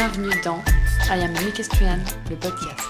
[0.00, 0.62] bienvenue dans
[1.10, 1.98] I Am Equestrian,
[2.30, 2.80] le podcast.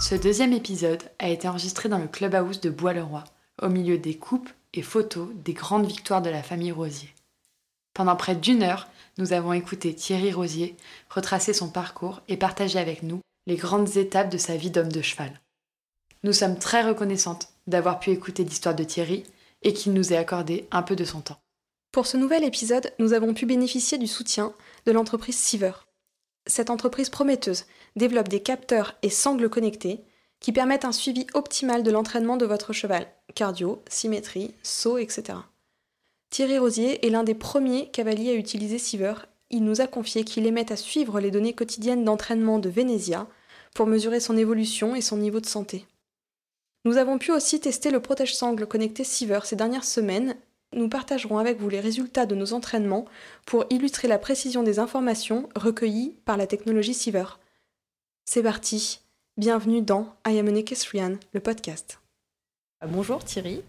[0.00, 3.22] Ce deuxième épisode a été enregistré dans le clubhouse de Bois-le-Roi,
[3.62, 7.14] au milieu des coupes et photos des grandes victoires de la famille Rosier.
[7.94, 10.76] Pendant près d'une heure, nous avons écouté Thierry Rosier
[11.08, 15.02] retracer son parcours et partager avec nous les grandes étapes de sa vie d'homme de
[15.02, 15.40] cheval.
[16.24, 19.22] Nous sommes très reconnaissantes d'avoir pu écouter l'histoire de Thierry
[19.62, 21.38] et qu'il nous ait accordé un peu de son temps.
[21.92, 24.52] Pour ce nouvel épisode, nous avons pu bénéficier du soutien
[24.84, 25.85] de l'entreprise Siever.
[26.46, 27.64] Cette entreprise prometteuse
[27.96, 30.04] développe des capteurs et sangles connectés
[30.40, 35.38] qui permettent un suivi optimal de l'entraînement de votre cheval, cardio, symétrie, saut, etc.
[36.30, 39.14] Thierry Rosier est l'un des premiers cavaliers à utiliser Siever.
[39.50, 43.26] Il nous a confié qu'il aimait à suivre les données quotidiennes d'entraînement de Venezia
[43.74, 45.86] pour mesurer son évolution et son niveau de santé.
[46.84, 50.36] Nous avons pu aussi tester le protège-sangle connecté Siever ces dernières semaines.
[50.76, 53.06] Nous partagerons avec vous les résultats de nos entraînements
[53.46, 57.24] pour illustrer la précision des informations recueillies par la technologie Siever.
[58.26, 59.00] C'est parti,
[59.38, 61.98] bienvenue dans I Am an Equestrian, le podcast.
[62.86, 63.60] Bonjour Thierry.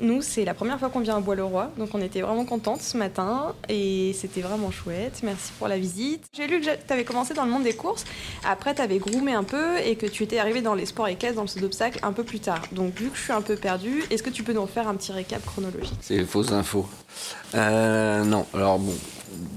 [0.00, 2.96] Nous, c'est la première fois qu'on vient à Bois-le-Roi, donc on était vraiment contentes ce
[2.96, 5.20] matin et c'était vraiment chouette.
[5.22, 6.24] Merci pour la visite.
[6.32, 8.04] J'ai lu que tu avais commencé dans le monde des courses,
[8.44, 11.36] après tu avais groomé un peu et que tu étais arrivé dans les sports équestres,
[11.36, 12.62] dans le saut d'obstacle un peu plus tard.
[12.72, 14.94] Donc, vu que je suis un peu perdue, est-ce que tu peux nous faire un
[14.94, 15.98] petit récap chronologique?
[16.00, 16.88] C'est fausses infos.
[17.54, 18.94] Euh, non, alors bon,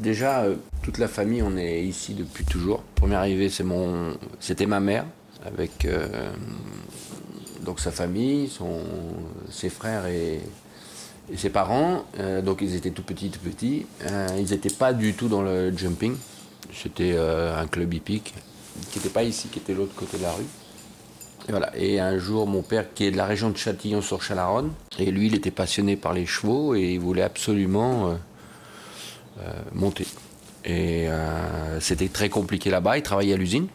[0.01, 2.83] déjà, euh, toute la famille, on est ici depuis toujours.
[2.95, 5.05] Première arrivée, mon, c'était ma mère
[5.45, 5.85] avec.
[5.85, 6.31] Euh,
[7.65, 8.79] donc sa famille, son,
[9.49, 10.39] ses frères et,
[11.35, 12.05] ses parents.
[12.19, 13.85] Euh, donc ils étaient tout petits, tout petits.
[14.05, 16.15] Euh, ils n'étaient pas du tout dans le jumping.
[16.73, 18.33] C'était euh, un club hippique
[18.91, 20.45] qui n'était pas ici, qui était l'autre côté de la rue.
[21.47, 21.77] Et, voilà.
[21.77, 25.11] et un jour, mon père, qui est de la région de Châtillon sur Chalaronne, et
[25.11, 28.17] lui, il était passionné par les chevaux et il voulait absolument
[29.73, 30.07] monter.
[30.65, 31.07] Et
[31.79, 32.97] c'était très compliqué là-bas.
[32.97, 33.67] Il travaillait à l'usine.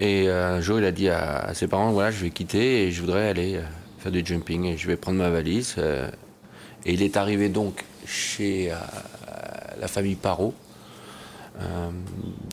[0.00, 2.92] Et euh, un jour, il a dit à, ses parents voilà, je vais quitter et
[2.92, 3.62] je voudrais aller euh,
[3.98, 5.74] faire du jumping et je vais prendre ma valise.
[5.78, 6.08] Euh.
[6.84, 8.72] et il est arrivé donc chez
[9.78, 10.54] la famille Parot,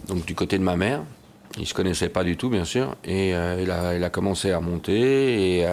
[0.08, 1.04] donc du côté de ma mère.
[1.56, 2.98] Il ne se connaissait pas du tout, bien sûr.
[3.06, 5.62] Et il, a, commencé à monter.
[5.62, 5.66] Et,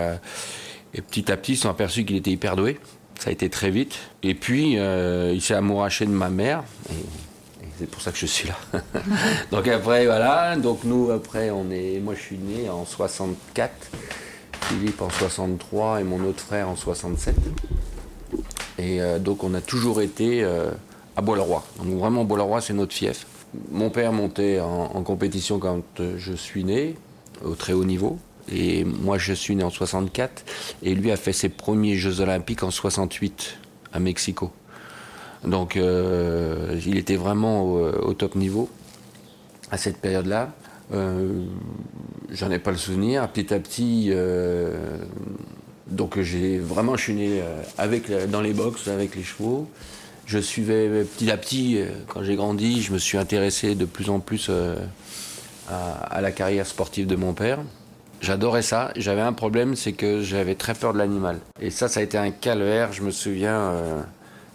[0.95, 2.79] petit à petit, ils se sont aperçus qu'il était hyper doué.
[3.19, 3.99] Ça a été très vite.
[4.23, 6.63] Et puis, il s'est amouraché de ma mère
[7.79, 8.57] c'est pour ça que je suis là.
[9.51, 10.57] donc après, voilà.
[10.57, 12.01] Donc nous, après, on est.
[12.01, 13.73] Moi, je suis né en 64,
[14.63, 17.35] Philippe en 63 et mon autre frère en 67.
[18.79, 20.71] Et euh, donc, on a toujours été euh,
[21.17, 21.65] à Bois-le-Roi.
[21.79, 23.27] Donc vraiment, Bois-le-Roi, c'est notre fief.
[23.71, 26.97] Mon père montait en, compétition quand euh, je suis né,
[27.45, 28.19] au très haut niveau.
[28.51, 30.45] Et moi, je suis né en 64.
[30.83, 33.59] Et lui a fait ses premiers Jeux Olympiques en 68
[33.93, 34.51] à Mexico.
[35.45, 38.71] Donc euh, il était vraiment au, top niveau
[39.71, 40.51] à cette période-là.
[40.93, 41.45] Euh,
[42.31, 43.29] J'en ai pas le souvenir.
[43.29, 44.97] Petit à petit, euh,
[45.87, 49.69] donc j'ai vraiment je suis né euh, avec dans les box avec les chevaux.
[50.25, 54.21] Je suivais petit à petit quand j'ai grandi, je me suis intéressé de plus en
[54.21, 54.51] plus
[55.69, 57.59] à, la carrière sportive de mon père.
[58.21, 58.93] J'adorais ça.
[58.97, 61.41] J'avais un problème, c'est que j'avais très peur de l'animal.
[61.61, 62.93] Et ça, ça a été un calvaire.
[62.93, 63.75] Je me souviens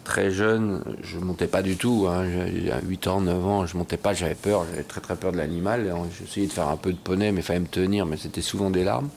[0.08, 2.08] très jeune, je montais pas du tout.
[2.10, 2.26] Hein.
[2.72, 5.38] À 8 ans, 9 ans, je montais pas, j'avais peur, j'avais très très peur de
[5.38, 5.94] l'animal.
[6.18, 8.70] J'essayais de faire un peu de poney, mais il fallait me tenir, mais c'était souvent
[8.70, 9.10] des larmes.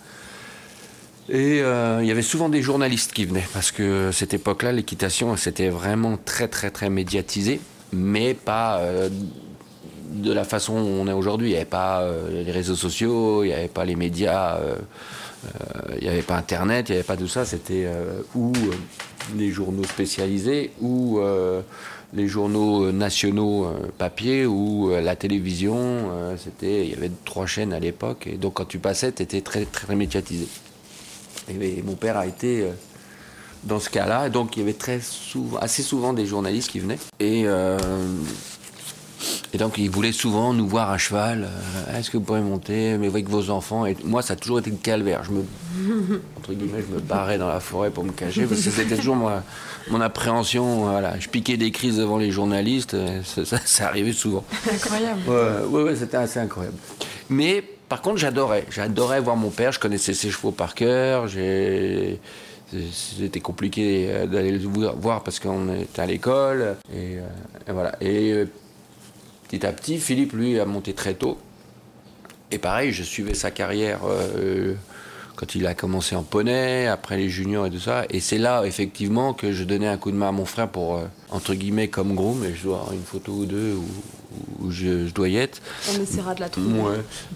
[1.28, 5.36] Et euh, il y avait souvent des journalistes qui venaient, parce que cette époque-là, l'équitation,
[5.36, 7.60] c'était vraiment très très très médiatisé,
[7.92, 9.08] mais pas euh,
[10.10, 11.50] de la façon où on est aujourd'hui.
[11.50, 14.58] Il n'y avait pas euh, les réseaux sociaux, il n'y avait pas les médias,
[15.96, 17.44] il n'y avait pas Internet, il n'y avait pas tout ça.
[17.44, 17.88] C'était
[18.34, 18.52] où
[19.36, 21.62] les journaux spécialisés ou euh,
[22.12, 26.10] les journaux nationaux euh, papier ou euh, la télévision.
[26.36, 29.40] c'était, il y avait trois chaînes à l'époque et donc quand tu passais, tu étais
[29.40, 30.48] très, très médiatisé.
[31.48, 32.66] Et, mon père a été
[33.64, 36.98] dans ce cas-là, donc il y avait très souvent, assez souvent des journalistes qui venaient
[37.18, 37.46] et
[39.52, 41.44] et donc, il voulait souvent nous voir à cheval.
[41.44, 44.60] Euh, est-ce que vous pourrez monter, mais avec vos enfants Et moi, ça a toujours
[44.60, 45.24] été le calvaire.
[45.24, 45.44] Je me,
[46.38, 49.16] entre guillemets, je me barrais dans la forêt pour me cacher parce que c'était toujours
[49.90, 50.84] mon appréhension.
[50.84, 52.94] Voilà, je piquais des crises devant les journalistes.
[52.94, 54.44] Euh, ça, ça, arrivait souvent.
[54.72, 55.20] Incroyable.
[55.28, 56.76] Ouais, ouais, c'était assez incroyable.
[57.28, 58.66] Mais par contre, j'adorais.
[58.70, 59.72] J'adorais voir mon père.
[59.72, 61.26] Je connaissais ses chevaux par cœur.
[62.92, 66.76] C'était compliqué euh, d'aller le voir parce qu'on était à l'école.
[66.94, 67.14] Et,
[67.66, 67.96] et, voilà.
[68.00, 68.44] Et
[69.50, 71.36] petit à petit, Philippe, lui, a monté très tôt.
[72.52, 74.74] Et pareil, je suivais sa carrière euh,
[75.34, 78.04] quand il a commencé en poney, après les juniors et tout ça.
[78.10, 80.96] Et c'est là, effectivement, que je donnais un coup de main à mon frère pour,
[80.96, 82.44] euh, entre guillemets, comme groom.
[82.44, 85.60] Et je dois avoir une photo ou deux où, où je, dois y être.
[85.92, 86.80] On essaiera de la trouver.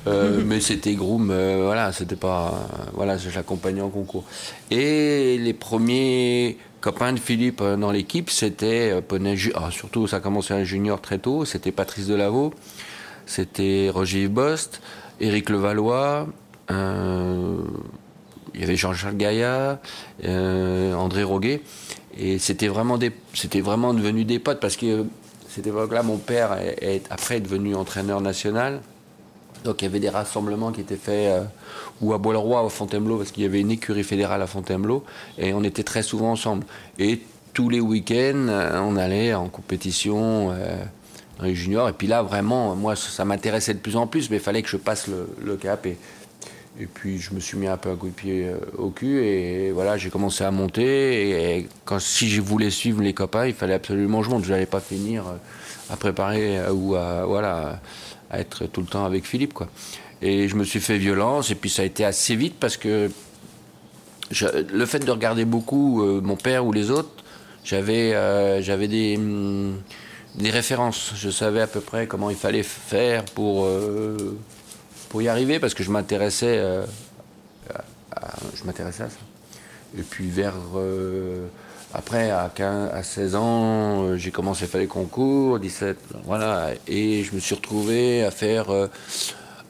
[0.07, 0.43] Ouais.
[0.47, 2.69] mais c'était Groom, voilà, c'était pas.
[2.93, 4.25] voilà, j'accompagnais en concours.
[4.71, 10.67] Et les premiers copains de Philippe dans l'équipe, c'était poney, ah, surtout ça a commencé
[10.67, 12.53] junior très tôt, c'était Patrice Delaveau,
[13.25, 14.83] c'était Roger Bost,
[15.19, 16.27] Éric Levallois,
[16.71, 17.57] euh,
[18.53, 19.79] il y avait Jean-Charles Gaillard,
[20.25, 21.63] euh, André Roguet.
[22.19, 25.07] Et c'était vraiment, devenu des potes parce que
[25.49, 28.83] cette époque-là, mon père est, après devenu entraîneur national.
[29.65, 31.45] Donc il y avait des rassemblements qui étaient faits euh,
[32.01, 35.05] ou à Bois-le-Roi, à Fontainebleau, parce qu'il y avait une écurie fédérale à Fontainebleau,
[35.39, 36.65] et on était très souvent ensemble.
[36.99, 37.21] Et
[37.53, 40.53] tous les week-ends, on allait en compétition
[41.39, 41.89] dans les juniors.
[41.89, 44.69] Et puis là, vraiment, moi, ça m'intéressait de plus en plus, mais il fallait que
[44.69, 45.87] je passe le, cap.
[45.87, 45.97] Et,
[46.87, 49.25] puis, je me suis mis un peu un coup de pied euh, au cul.
[49.25, 51.59] Et voilà, j'ai commencé à monter.
[51.59, 51.69] Et,
[51.99, 54.45] si je voulais suivre les copains, il fallait absolument que je monte.
[54.45, 57.81] Je n'allais pas finir euh, à préparer euh, ou à, voilà,
[58.31, 59.55] à être tout le temps avec Philippe.
[59.55, 59.69] Quoi.
[60.23, 61.51] Et je me suis fait violence.
[61.51, 63.11] Et puis, ça a été assez vite parce que
[64.73, 67.25] le fait de regarder beaucoup mon père ou les autres,
[67.63, 69.17] j'avais j'avais des.
[69.17, 69.77] Hum,
[70.35, 71.13] des références.
[71.17, 74.37] Je savais à peu près comment il fallait faire pour, euh,
[75.09, 76.85] pour y arriver parce que je m'intéressais euh,
[78.15, 79.09] à, à ça.
[79.97, 81.47] Et puis vers euh,
[81.93, 87.23] après à, 15, à 16 ans, j'ai commencé à faire les concours, 17, voilà, et
[87.23, 88.67] je me suis retrouvé à faire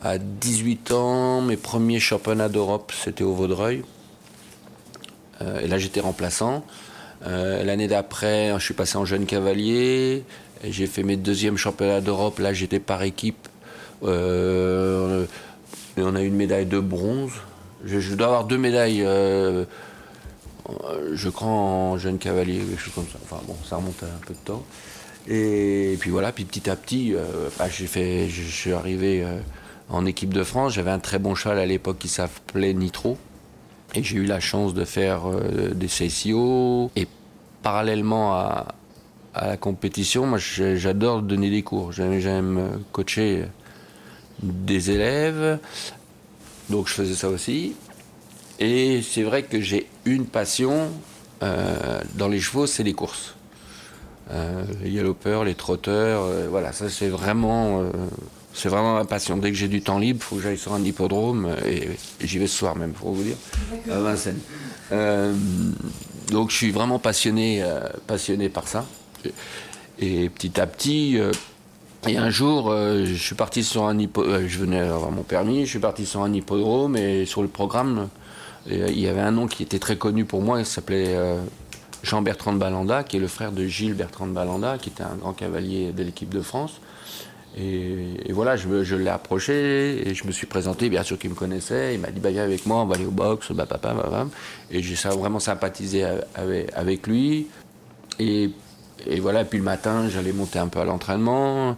[0.04, 3.82] à 18 ans mes premiers championnats d'Europe, c'était au Vaudreuil.
[5.40, 6.64] et là j'étais remplaçant.
[7.24, 10.24] L'année d'après, je suis passé en jeune cavalier.
[10.62, 12.38] J'ai fait mes deuxièmes championnats d'Europe.
[12.38, 13.48] Là, j'étais par équipe.
[14.02, 15.26] Euh,
[15.96, 17.32] on a eu une médaille de bronze.
[17.84, 19.64] Je, dois avoir deux médailles, euh,
[21.12, 23.18] je crois, en jeune cavalier, quelque chose comme ça.
[23.22, 24.64] Enfin bon, ça remonte à un peu de temps.
[25.28, 29.24] Et, puis voilà, puis petit à petit, euh, bah, j'ai fait, je, suis arrivé
[29.88, 30.74] en équipe de France.
[30.74, 33.18] J'avais un très bon cheval à l'époque qui s'appelait Nitro.
[33.94, 35.22] Et j'ai eu la chance de faire
[35.74, 36.90] des CCO.
[36.96, 37.06] Et
[37.62, 38.74] parallèlement à,
[39.34, 41.92] la compétition, moi j'adore donner des cours.
[41.92, 43.44] J'aime coacher
[44.42, 45.58] des élèves.
[46.70, 47.74] Donc je faisais ça aussi.
[48.58, 50.90] Et c'est vrai que j'ai une passion
[51.42, 53.34] euh, dans les chevaux, c'est les courses.
[54.30, 57.82] Euh, les galopeurs, les trotteurs, euh, voilà, ça c'est vraiment,
[58.54, 59.36] c'est vraiment ma passion.
[59.36, 61.90] Dès que j'ai du temps libre, il faut que j'aille sur un hippodrome et,
[62.20, 63.36] j'y vais ce soir même, pour vous dire,
[63.90, 64.40] à Vincennes.
[66.30, 67.64] donc je suis vraiment passionné,
[68.06, 68.86] passionné par ça.
[69.98, 71.30] Et petit à petit, euh,
[72.08, 75.22] et un jour, euh, je suis parti sur un hippodrome, euh, je venais avoir mon
[75.22, 78.08] permis, je suis parti sur un hippodrome et sur le programme,
[78.66, 81.14] il y avait un nom qui était très connu pour moi, il s'appelait
[82.02, 85.16] Jean-Bertrand de Balanda, qui est le frère de Gilles Bertrand de Balanda, qui était un
[85.16, 86.80] grand cavalier de l'équipe de France.
[87.56, 91.94] Et, voilà, je, l'ai approché et je me suis présenté, bien sûr qu'il me connaissait.
[91.94, 94.26] Il m'a dit bah, Viens avec moi, on va aller au box, bah, papa, papa.
[94.70, 96.04] Et j'ai vraiment sympathisé
[96.74, 97.46] avec, lui.
[98.18, 98.50] Et
[99.06, 101.76] et voilà, puis le matin, j'allais monter un peu à l'entraînement,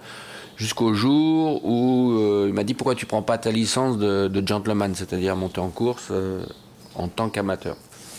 [0.56, 4.94] jusqu'au jour où euh, il m'a dit pourquoi tu prends pas ta licence de, gentleman,
[4.94, 6.44] c'est-à-dire monter en course euh,
[6.94, 7.76] en tant qu'amateur?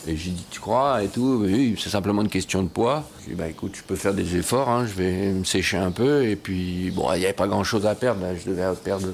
[0.08, 3.04] Et j'ai dit, tu crois et tout Oui, c'est simplement une question de poids.
[3.24, 5.92] J'ai dit, bah écoute, je peux faire des efforts, hein, je vais me sécher un
[5.92, 6.24] peu.
[6.24, 9.10] Et puis, bon, il n'y avait pas grand-chose à perdre, je devais perdre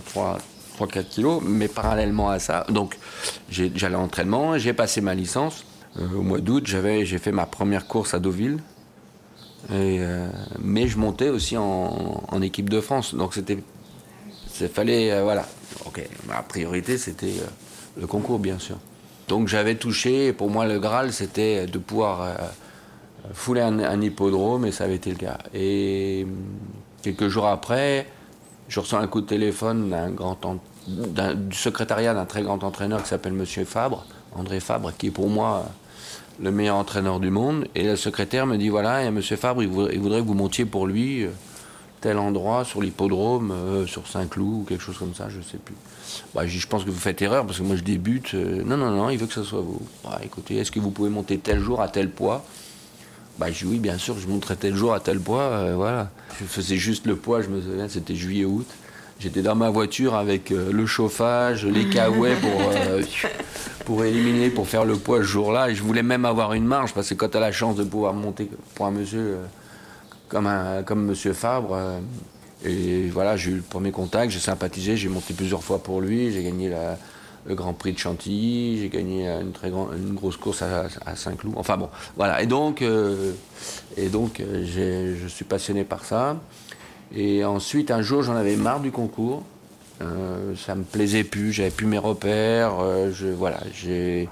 [0.80, 1.42] 3-4 kilos.
[1.44, 3.00] Mais parallèlement à ça, donc
[3.50, 5.66] j'allais à l'entraînement, j'ai passé ma licence.
[6.00, 8.60] Euh, au mois d'août, j'ai fait ma première course à Deauville,
[9.72, 13.16] euh, mais je montais aussi en, équipe de France.
[13.16, 13.58] Donc c'était.
[14.62, 15.12] Il fallait.
[15.12, 15.48] Euh, voilà.
[15.86, 16.04] Ok.
[16.28, 17.34] Ma priorité, c'était
[18.00, 18.78] le concours, bien sûr.
[19.34, 20.32] Donc j'avais touché.
[20.32, 22.38] Pour moi, le Graal, c'était de pouvoir
[23.34, 25.40] fouler un, hippodrome, et ça avait été le cas.
[25.56, 26.28] Et
[27.02, 28.06] quelques jours après,
[28.68, 29.92] je reçois un coup de téléphone
[30.88, 35.30] du secrétariat d'un très grand entraîneur qui s'appelle Monsieur Fabre, André Fabre, qui est pour
[35.30, 35.66] moi
[36.40, 37.66] le meilleur entraîneur du monde.
[37.74, 39.20] Et le secrétaire me dit voilà, il y a M.
[39.20, 41.30] Fabre, il voudrait, que vous montiez pour lui euh,
[42.04, 45.58] tel endroit sur l'hippodrome, euh, sur Saint-Cloud ou quelque chose comme ça, je ne sais
[45.58, 45.74] plus.
[46.36, 48.34] Bah, je, pense que vous faites erreur parce que moi je débute.
[48.34, 49.82] Euh, non, non, non, il veut que ce soit vous.
[50.04, 52.44] Bah, écoutez, est-ce que vous pouvez monter tel jour à tel poids?
[53.40, 56.12] Bah, je dis oui, bien sûr, je monterai tel jour à tel poids, voilà.
[56.42, 58.68] Je faisais juste le poids, je me souviens, c'était juillet-août.
[59.20, 63.30] J'étais dans ma voiture avec le chauffage, les caouets pour,
[63.86, 65.70] pour éliminer, pour faire le poids ce jour-là.
[65.70, 67.86] Et je voulais même avoir une marge, parce que quand tu as la chance de
[67.86, 69.46] pouvoir monter pour un monsieur euh,
[70.34, 72.00] comme, un, monsieur Fabre, euh,
[72.66, 76.32] et voilà, j'ai eu le premier contact, j'ai sympathisé, j'ai monté plusieurs fois pour lui,
[76.32, 76.72] j'ai gagné
[77.46, 81.54] le Grand Prix de Chantilly, j'ai gagné une très grande, une grosse course à, Saint-Cloud.
[81.58, 82.42] Enfin bon, voilà.
[82.42, 83.34] Et donc, euh,
[83.98, 86.38] et donc je suis passionné par ça.
[87.16, 89.44] Et ensuite, un jour, j'en avais marre du concours.
[90.02, 92.80] Euh, ça me plaisait plus, j'avais plus mes repères.
[92.82, 94.28] euh, voilà, j'ai,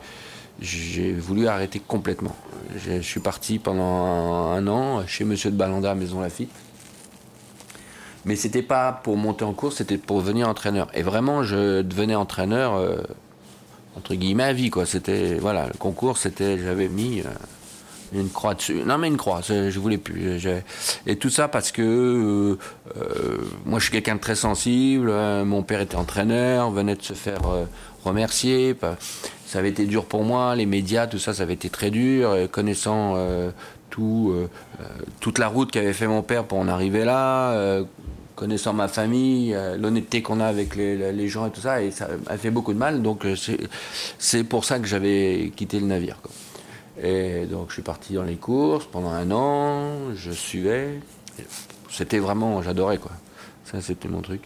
[0.61, 2.35] j'ai voulu arrêter complètement.
[2.77, 6.51] Je, suis parti pendant un, an chez Monsieur de Balanda à Maison Lafitte.
[8.25, 10.87] Mais c'était pas pour monter en course, c'était pour devenir entraîneur.
[10.93, 12.97] Et vraiment, je devenais entraîneur euh,
[13.97, 14.85] entre guillemets à vie, quoi.
[14.85, 17.21] C'était voilà, le concours, c'était, j'avais mis.
[17.21, 17.29] euh,
[18.13, 18.81] une croix dessus.
[18.85, 20.45] Non, mais une croix, je, je voulais plus.
[21.07, 22.57] Et tout ça parce que
[22.97, 25.09] euh, moi, je suis quelqu'un de très sensible.
[25.09, 27.41] euh, mon père était entraîneur, venait de se faire
[28.03, 28.75] remercier.
[29.51, 32.33] Ça avait été dur pour moi, les médias, tout ça, ça avait été très dur.
[32.51, 33.51] Connaissant euh,
[33.89, 34.47] tout, euh,
[34.79, 34.83] euh,
[35.19, 37.83] toute la route qu'avait fait mon père pour en arriver là,
[38.35, 42.37] connaissant ma famille, l'honnêteté qu'on a avec les, gens et tout ça, et ça m'a
[42.37, 43.01] fait beaucoup de mal.
[43.01, 43.25] Donc,
[44.17, 46.17] c'est- pour ça que j'avais quitté le navire.
[47.03, 50.99] Et donc je suis parti dans les courses pendant un an, je suivais.
[51.89, 53.11] C'était vraiment, j'adorais quoi.
[53.65, 54.41] Ça c'était mon truc.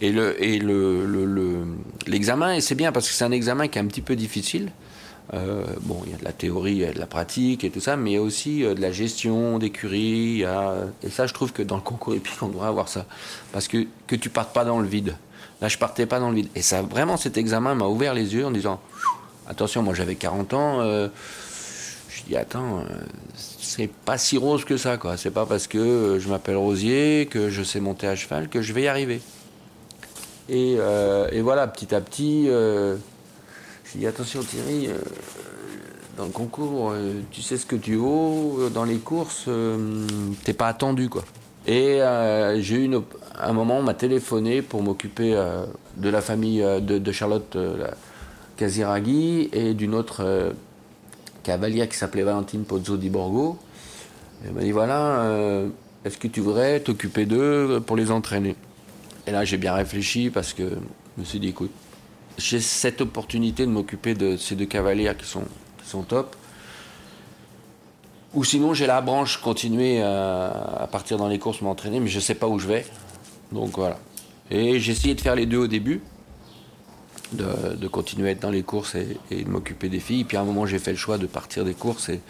[0.00, 1.66] Et le et le le- le-
[2.06, 4.70] l'examen, c'est bien parce que c'est un examen qui est un petit peu difficile.
[5.34, 7.70] Euh, bon, il y a de la théorie, il y a de la pratique et
[7.70, 10.42] tout ça, mais il y a aussi euh, de la gestion d'écurie.
[11.02, 13.06] Et ça, je trouve que dans le concours épique, on devrait avoir ça.
[13.52, 15.16] Parce que, que tu partes pas dans le vide.
[15.60, 16.48] Là, je partais pas dans le vide.
[16.54, 18.80] Et ça, vraiment, cet examen m'a ouvert les yeux en disant
[19.48, 20.80] attention, moi j'avais 40 ans.
[20.82, 21.08] euh,
[22.08, 22.84] je dis attends, euh,
[23.36, 25.16] c'est pas si rose que ça, quoi.
[25.16, 28.72] C'est pas parce que je m'appelle Rosier, que je sais monter à cheval, que je
[28.72, 29.20] vais y arriver.
[30.48, 32.96] Et, euh, et voilà, petit à petit, euh,
[33.84, 34.98] je dis attention Thierry, euh,
[36.16, 39.48] dans le concours, euh, tu sais ce que tu vaux, dans les courses,
[40.44, 41.24] t'es pas attendu, quoi.
[41.66, 41.98] Et
[42.60, 42.90] j'ai eu
[43.34, 45.34] un moment, on m'a téléphoné pour m'occuper
[45.96, 47.58] de la famille de, Charlotte
[48.56, 50.52] Casiraghi et d'une autre
[51.42, 53.58] cavalière qui s'appelait Valentine Pozzo di Borgo.
[54.44, 55.28] Elle m'a dit voilà,
[56.04, 58.54] est-ce que tu voudrais t'occuper d'eux pour les entraîner?
[59.26, 61.72] Et là, j'ai bien réfléchi parce que je me suis dit écoute,
[62.38, 65.44] j'ai cette opportunité de m'occuper de ces deux cavalières qui sont,
[65.82, 66.36] qui sont top.
[68.34, 72.22] Ou sinon, j'ai la branche continuer à, partir dans les courses, m'entraîner, mais je ne
[72.22, 72.86] sais pas où je vais.
[73.50, 73.98] Donc voilà.
[74.50, 76.02] Et j'ai essayé de faire les deux au début,
[77.32, 80.24] de, continuer à être dans les courses et, de m'occuper des filles.
[80.24, 82.20] Puis à un moment, j'ai fait le choix de partir des courses et,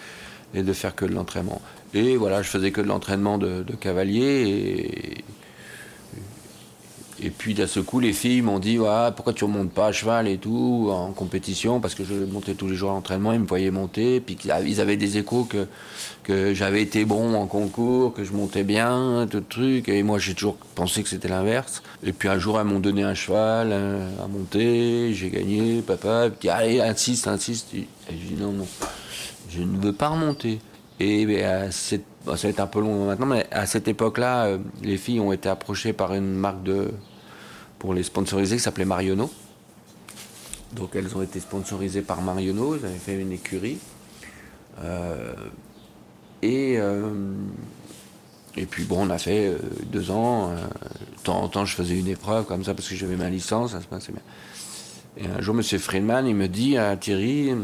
[0.55, 1.61] et de faire que de l'entraînement.
[1.93, 4.45] Et voilà, je faisais que de l'entraînement de, de cavalier.
[4.49, 5.25] Et,
[7.23, 9.87] et puis d'un seul coup, les filles m'ont dit ouais, pourquoi tu ne remontes pas
[9.87, 11.81] à cheval et tout en compétition?
[11.81, 14.21] Parce que je montais tous les jours à l'entraînement, ils me voyaient monter.
[14.21, 15.67] Puis ils avaient des échos que,
[16.25, 19.89] que j'avais été bon en concours, que je montais bien, tout le truc.
[19.89, 21.83] Et moi, j'ai toujours pensé que c'était l'inverse.
[22.03, 26.29] Et puis un jour, elles m'ont donné un cheval euh, à monter, j'ai gagné, papa.
[26.39, 27.75] Puis allez, insiste, insiste.
[27.75, 28.67] Et j'ai dit non, non,
[29.49, 30.59] je ne veux pas remonter.
[30.99, 34.97] Et bon, ça va être un peu long maintenant, mais à cette époque-là, euh, les
[34.97, 36.91] filles ont été approchées par une marque de
[37.79, 39.31] pour les sponsoriser qui s'appelait Marionneau.
[40.73, 43.79] Donc elles ont été sponsorisées par Marionneau, ils avaient fait une écurie.
[44.83, 45.35] Euh,
[46.41, 47.11] et, euh,
[48.57, 49.55] et puis bon, on a fait
[49.93, 50.51] deux ans.
[50.51, 53.73] de temps en temps, je faisais une épreuve comme ça parce que j'avais ma licence,
[53.73, 54.23] ça se passait bien.
[55.19, 55.63] Et un jour, M.
[55.63, 57.55] Friedman, il me dit à Thierry,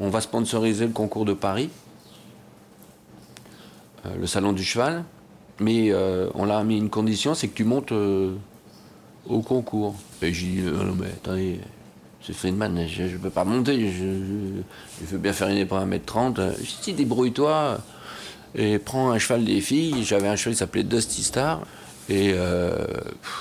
[0.00, 1.70] on va sponsoriser le concours de Paris,
[4.18, 5.04] le salon du cheval,
[5.60, 8.34] mais euh, on l'a mis une condition, c'est que tu montes euh,
[9.28, 9.94] au concours.
[10.22, 11.60] Et j'ai dit, non, mais attendez,
[12.22, 14.62] c'est Friedman, je ne peux pas monter, je, je,
[15.00, 16.54] je veux bien faire une épreuve à 1m30.
[16.58, 17.78] J'ai dit, dis-débrouille-toi
[18.54, 20.04] et prends un cheval des filles.
[20.04, 21.62] J'avais un cheval qui s'appelait Dusty Star.
[22.08, 22.86] Et euh,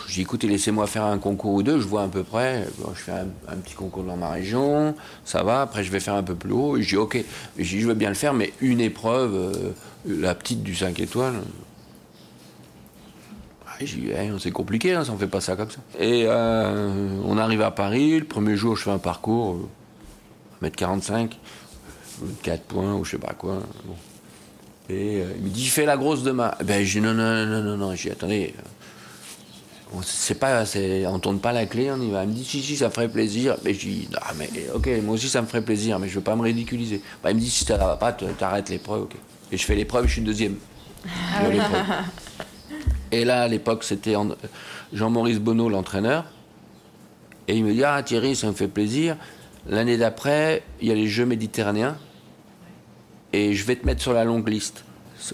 [0.07, 2.65] j'ai écoutez, laissez-moi faire un concours ou deux, je vois à peu près.
[2.95, 5.61] Je fais un, petit concours dans ma région, ça va.
[5.61, 6.77] Après, je vais faire un peu plus haut.
[6.77, 7.21] Et dit, ok,
[7.57, 9.71] je veux bien le faire, mais une épreuve, euh,
[10.07, 11.41] la petite du 5 étoiles.
[13.67, 15.79] Ah, J'ai Eh, c'est compliqué, hein, ça ne fait pas ça comme ça.
[15.99, 19.57] Et euh, on arrive à Paris, le premier jour, je fais un parcours,
[20.61, 21.31] euh, 1m45,
[22.43, 23.61] 4 points ou je sais pas quoi.
[24.89, 26.53] Et euh, il me dit, fais la grosse demain.
[26.63, 27.95] Ben, j'ai dit, non, non, non, non, non.
[27.95, 28.61] J'ai dit, attendez, euh,
[29.95, 30.63] on- c'est pas,
[31.07, 32.23] on tourne pas la clé, on y va.
[32.23, 33.55] Il me dit, si, si, ça ferait plaisir.
[33.63, 36.21] Mais j'ai dit, ah, mais ok, moi aussi, ça me ferait plaisir, mais je veux
[36.21, 37.01] pas me ridiculiser.
[37.23, 39.15] Ben, il me dit, si ça va pas, t'arrêtes l'épreuve, ok.
[39.51, 40.55] Et je fais l'épreuve, je suis deuxième.
[43.11, 44.15] Et là, à l'époque, c'était
[44.91, 46.25] Jean-Maurice Bonneau, l'entraîneur.
[47.47, 49.17] Et il me dit, ah, Thierry, ça me fait plaisir.
[49.67, 51.97] L'année d'après, il y a les Jeux méditerranéens
[53.33, 54.83] et je vais te mettre sur la longue liste.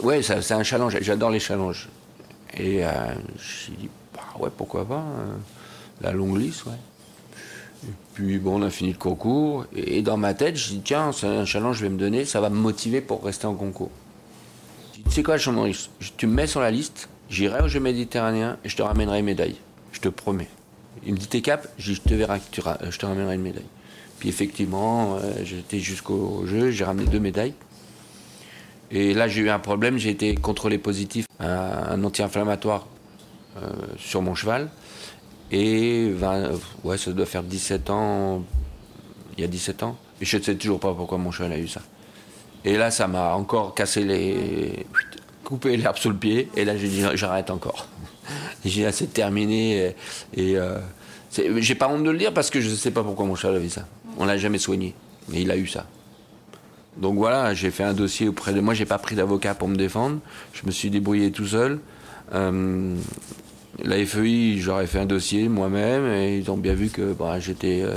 [0.02, 1.90] Ouais, c'est un challenge, j'adore les challenges.
[2.58, 2.90] Et euh,
[3.38, 5.36] j'ai dit, bah ouais, pourquoi pas, euh,
[6.02, 6.74] la longue liste, ouais.
[7.88, 11.12] Et puis bon, on a fini le concours, et, dans ma tête, je dis, tiens,
[11.12, 13.92] c'est un challenge je vais me donner, ça va me motiver pour rester en concours.
[14.96, 17.80] Je tu sais quoi, Jean-Maurice, je- tu me mets sur la liste, J'irai au Jeux
[17.80, 19.56] méditerranéens et je te ramènerai une médaille.
[19.92, 20.50] Je te promets.
[21.06, 21.68] Il me dit T'es cap?
[21.78, 22.42] Je Je te verrai,
[22.90, 23.68] je te ramènerai une médaille.
[24.18, 27.54] Puis effectivement, euh, j'étais jusqu'au jeu, j'ai ramené deux médailles.
[28.92, 32.88] Et là, j'ai eu un problème, j'ai été contrôlé positif un anti-inflammatoire
[33.58, 34.70] euh, sur mon cheval.
[35.52, 36.12] Et
[36.84, 38.44] ouais, ça doit faire 17 ans,
[39.38, 39.98] il y a 17 ans.
[40.22, 41.82] Et je ne sais toujours pas pourquoi mon cheval a eu ça.
[42.66, 44.86] Et là, ça m'a encore cassé les.
[45.44, 46.50] coupé l'herbe sous le pied.
[46.56, 47.88] Et là, j'ai dit j'arrête encore.
[48.66, 49.96] j'ai assez terminé.
[50.36, 50.78] Et, euh,
[51.32, 53.58] j'ai pas honte de le dire parce que je ne sais pas pourquoi mon cheval
[53.58, 53.88] a eu ça.
[54.18, 54.94] On l'a jamais soigné.
[55.30, 55.86] Mais il a eu ça.
[57.00, 58.74] Donc voilà, j'ai fait un dossier auprès de moi.
[58.74, 60.20] J'ai pas pris d'avocat pour me défendre.
[60.54, 61.80] Je me suis débrouillé tout seul.
[62.34, 62.96] Euh,
[63.84, 67.82] la FEI, j'aurais fait un dossier moi-même et ils ont bien vu que bah, j'étais,
[67.82, 67.96] euh,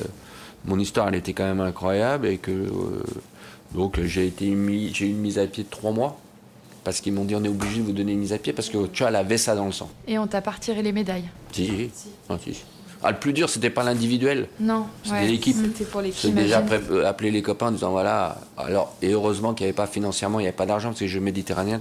[0.64, 3.02] mon histoire, elle était quand même incroyable et que euh,
[3.74, 6.18] donc j'ai été mis, j'ai eu une mise à pied de trois mois
[6.84, 8.68] parce qu'ils m'ont dit on est obligé de vous donner une mise à pied parce
[8.68, 9.90] que tu as avait ça dans le sang.
[10.06, 11.90] Et on t'a pas retiré les médailles Si.
[12.28, 12.38] Ah,
[13.04, 14.48] ah, le plus dur, c'était pas l'individuel.
[14.60, 15.56] Non, c'était l'équipe.
[15.56, 16.20] C'était pour l'équipe.
[16.20, 16.62] J'ai déjà
[17.04, 18.38] appelé les copains en disant voilà.
[18.56, 21.04] Alors, et heureusement qu'il n'y avait pas financièrement, il n'y avait pas d'argent, parce que
[21.04, 21.80] les Jeux méditerranéens,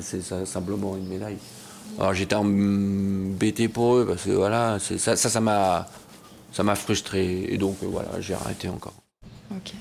[0.00, 1.38] c'est simplement une médaille.
[1.98, 5.88] Alors j'étais embêté pour eux parce que voilà, ça, ça, m'a,
[6.52, 8.94] ça m'a frustré et donc voilà, j'ai arrêté encore.
[9.50, 9.72] Ok.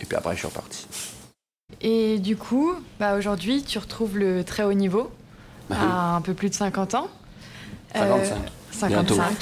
[0.00, 0.86] Et puis après, je suis reparti.
[1.80, 5.10] Et du coup, bah aujourd'hui, tu retrouves le très haut niveau
[5.70, 7.08] bah à un peu plus de 50 ans.
[7.94, 8.34] 55.
[8.34, 8.38] Euh,
[8.76, 9.32] 55.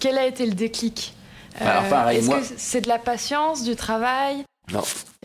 [0.00, 1.14] Quel a été le déclic?
[1.58, 4.44] Bah, pareil, Est-ce que c'est de la patience, du travail?
[4.72, 4.82] Non.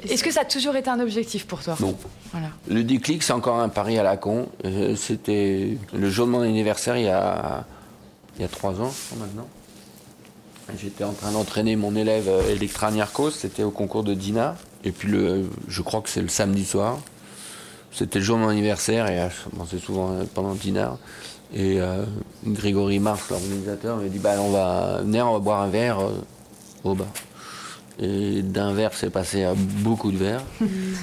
[0.08, 1.76] Est-ce que ça a toujours été un objectif pour toi?
[1.80, 1.96] Non.
[2.68, 4.48] Le déclic, c'est encore un pari à la con.
[4.66, 7.66] Euh, c'était le jour de mon anniversaire il y a,
[8.36, 9.48] il y a trois ans, maintenant.
[10.80, 14.56] J'étais en train d'entraîner mon élève euh, Electra Niarkos, c'était au concours de Dina.
[14.84, 17.00] Et puis le, je crois que c'est le samedi soir.
[17.92, 19.28] C'était le jour de mon anniversaire et
[19.70, 20.98] c'est souvent pendant Dina.
[21.54, 22.06] Et euh,
[22.46, 26.00] Grégory Mars, l'organisateur, m'a dit bah, on va venir, on va boire un verre
[26.84, 27.08] au bar.
[28.00, 30.44] Et d'un verre, c'est passé à beaucoup de verres.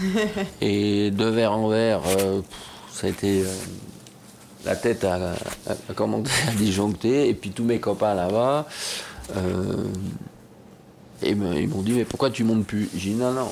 [0.61, 2.41] et de verre en verre, euh,
[2.91, 3.43] ça a été.
[3.43, 3.55] Euh,
[4.65, 5.37] la tête a,
[5.95, 7.29] commencé à disjoncter.
[7.29, 8.67] Et puis tous mes copains là-bas,
[9.37, 9.85] euh,
[11.23, 12.89] ils m'ont dit Mais pourquoi tu montes plus?
[12.97, 13.49] J'ai dit Non, non,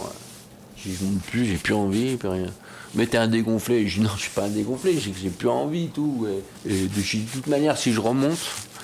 [0.92, 2.46] je monte plus, j'ai plus envie, plus rien.
[2.94, 3.86] Mais t'es un dégonflé.
[3.88, 6.26] J'ai dit Non, je suis pas un dégonflé, j'ai plus envie, tout.
[6.66, 8.38] Et, de, toute manière, si je remonte,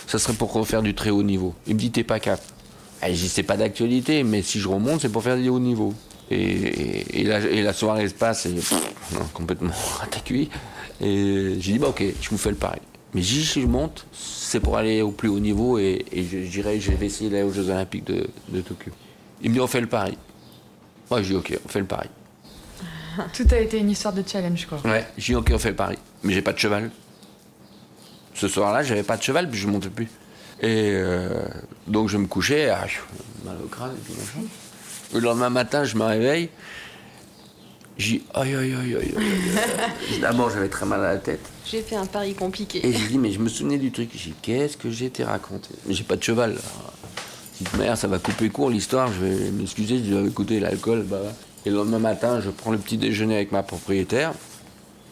[0.07, 1.55] ça serait pour refaire du très haut niveau.
[1.67, 2.41] Il me dit T'es pas cap.
[3.05, 5.93] Eh, je sais pas d'actualité, mais si je remonte, c'est pour faire du haut niveau.
[6.31, 8.55] Et, la, soirée se passe, et
[9.35, 9.73] complètement
[10.25, 10.49] cuit.
[11.01, 12.79] Et j'ai dit, bah ok, je vous fais le pari.
[13.15, 16.93] Mais si je monte, c'est pour aller au plus haut niveau et, je dirais, je
[16.93, 18.93] vais essayer d'aller aux Jeux Olympiques de, Tokyo.
[19.43, 20.17] Il me dit, on fait le pari.
[21.13, 22.09] Moi, je dis, ok, on fait le pari.
[23.35, 24.81] Tout a été une histoire de challenge, quoi.
[24.83, 25.99] Ouais, j'ai dit, ok, on fait le pari.
[26.23, 26.91] Mais j'ai pas de cheval.
[28.33, 30.09] Ce soir-là, j'avais pas de cheval, puis je montais plus.
[30.63, 31.45] Et euh,
[31.87, 32.87] donc je me couchais, ah,
[33.45, 34.49] mal au crâne, et machin.
[35.13, 36.49] Le lendemain matin, je me réveille.
[37.99, 40.21] J'ai dit, aïe, aïe, aïe, aïe, aïe.
[40.23, 41.47] D'abord, j'avais très mal à la tête.
[41.67, 42.87] J'ai fait un pari compliqué.
[42.87, 44.09] Et j'ai dit, mais je me souvenais du truc.
[44.15, 45.75] J'ai dit, qu'est-ce que j'ai été raconté?
[45.85, 46.57] Mais j'ai pas de cheval.
[46.57, 47.02] J'ai
[47.79, 49.13] merde, ça va couper court l'histoire.
[49.13, 51.05] Je vais m'excuser, je vais écouter l'alcool.
[51.09, 51.19] Bah,
[51.65, 54.33] et le lendemain matin, je prends le petit déjeuner avec ma propriétaire.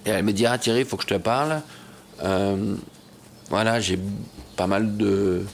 [0.06, 1.62] Et elle me dit, ah Thierry, il faut que je te parle.
[2.22, 2.74] Euh,
[3.50, 3.98] voilà, j'ai
[4.56, 5.44] pas mal de,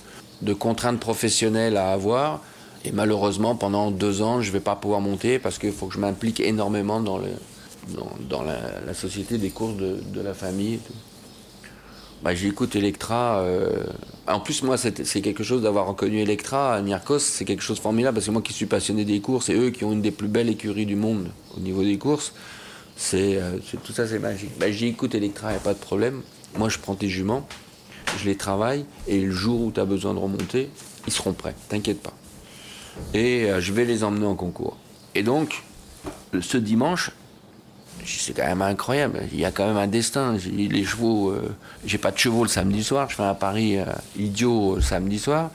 [0.58, 2.40] contraintes professionnelles à avoir.
[2.84, 5.94] Et malheureusement, pendant deux ans, je ne vais pas pouvoir monter parce qu'il faut que
[5.94, 10.78] je m'implique énormément dans, la, société des courses de, la famille.
[12.22, 13.40] Bah, J'écoute Electra.
[13.40, 13.84] Euh,
[14.28, 16.82] en plus, moi, c'est quelque chose d'avoir reconnu Electra à
[17.18, 19.70] c'est quelque chose de formidable parce que moi qui suis passionné des courses et eux
[19.70, 22.32] qui ont une des plus belles écuries du monde au niveau des courses,
[22.96, 24.58] c'est euh, tout ça, c'est magique.
[24.58, 26.22] Bah, J'écoute Electra, il n'y a pas de problème.
[26.56, 27.46] Moi, je prends tes juments
[28.18, 30.70] je les travaille, et le jour où tu as besoin de remonter,
[31.06, 32.14] ils seront prêts, t'inquiète pas.
[33.14, 34.76] Et euh, je vais les emmener en concours.
[35.14, 35.62] Et donc,
[36.40, 37.10] ce dimanche,
[38.06, 39.22] c'est quand même incroyable.
[39.32, 40.36] Il y a quand même un destin.
[40.52, 43.08] Les chevaux, euh, j'ai pas de chevaux le samedi soir.
[43.10, 43.84] Je fais un pari euh,
[44.18, 45.50] idiot le samedi soir.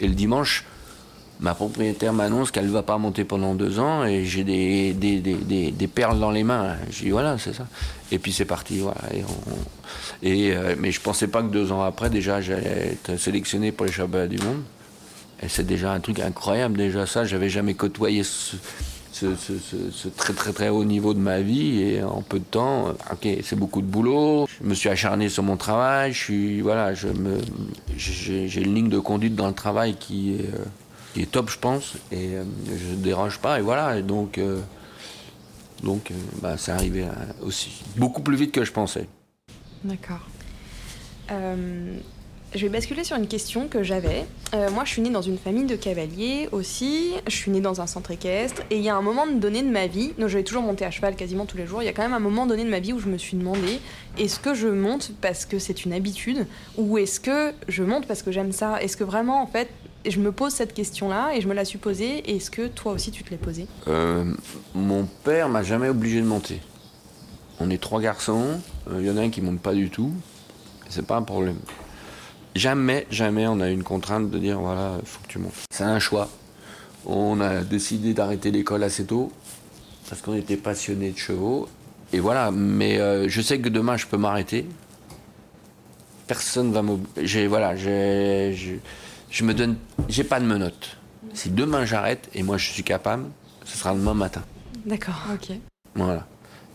[0.00, 0.64] Et le dimanche,
[1.40, 5.86] ma propriétaire m'annonce qu'elle ne va pas monter pendant deux ans et j'ai des, des,
[5.88, 6.76] perles dans les mains.
[6.90, 7.66] J'ai dit voilà, c'est ça.
[8.10, 8.78] Et puis c'est parti.
[8.78, 9.00] Voilà.
[10.22, 13.86] Et, euh, mais je pensais pas que deux ans après, déjà, j'allais être sélectionné pour
[13.86, 14.62] les championnats du monde.
[15.42, 17.24] Et c'est déjà un truc incroyable, déjà ça.
[17.24, 18.56] J'avais jamais côtoyé ce,
[20.16, 23.56] très très très haut niveau de ma vie et en peu de temps, ok, c'est
[23.56, 24.46] beaucoup de boulot.
[24.60, 26.12] Je me suis acharné sur mon travail.
[26.12, 27.38] Je suis voilà, je me,
[27.96, 30.64] j'ai une ligne de conduite dans le travail qui est euh,
[31.14, 34.60] qui est top, je pense, et euh, je dérange pas, et voilà, et donc, euh,
[35.82, 37.06] donc euh, bah, c'est arrivé
[37.42, 39.08] aussi beaucoup plus vite que je pensais.
[39.82, 40.26] D'accord.
[41.30, 41.96] Euh,
[42.54, 44.26] je vais basculer sur une question que j'avais.
[44.54, 47.12] Euh, moi, je suis née dans une famille de cavaliers aussi.
[47.26, 48.62] Je suis née dans un centre équestre.
[48.70, 50.84] Et il y a un moment donné de ma vie, donc je vais toujours monter
[50.84, 51.82] à cheval quasiment tous les jours.
[51.82, 53.36] Il y a quand même un moment donné de ma vie où je me suis
[53.36, 53.80] demandé
[54.18, 58.22] est-ce que je monte parce que c'est une habitude ou est-ce que je monte parce
[58.22, 58.82] que j'aime ça?
[58.82, 59.68] Est-ce que vraiment, en fait,
[60.04, 62.34] je me pose cette question-là et je me la suis posée?
[62.34, 63.66] Est-ce que toi aussi tu te l'es posée?
[63.86, 64.24] Euh,
[64.74, 66.60] mon père m'a jamais obligé de monter.
[67.60, 68.60] On est trois garçons,
[68.90, 70.10] euh, il y en a un qui monte pas du tout,
[70.88, 71.58] c'est pas un problème.
[72.56, 75.52] Jamais, jamais on a une contrainte de dire voilà, il faut que tu montes.
[75.70, 76.28] C'est un choix.
[77.06, 79.32] On a décidé d'arrêter l'école assez tôt
[80.08, 81.68] parce qu'on était passionnés de chevaux.
[82.12, 84.66] Et voilà, mais euh, je sais que demain je peux m'arrêter.
[86.26, 87.46] Personne va m'obliger.
[87.46, 88.74] Voilà, j'ai- je,
[89.30, 89.76] je me donne.
[90.08, 90.96] J'ai pas de menottes.
[91.34, 93.26] Si demain j'arrête et moi je suis capable,
[93.64, 94.42] ce sera demain matin.
[94.84, 95.14] D'accord.
[95.32, 95.56] Ok.
[95.94, 96.26] Voilà.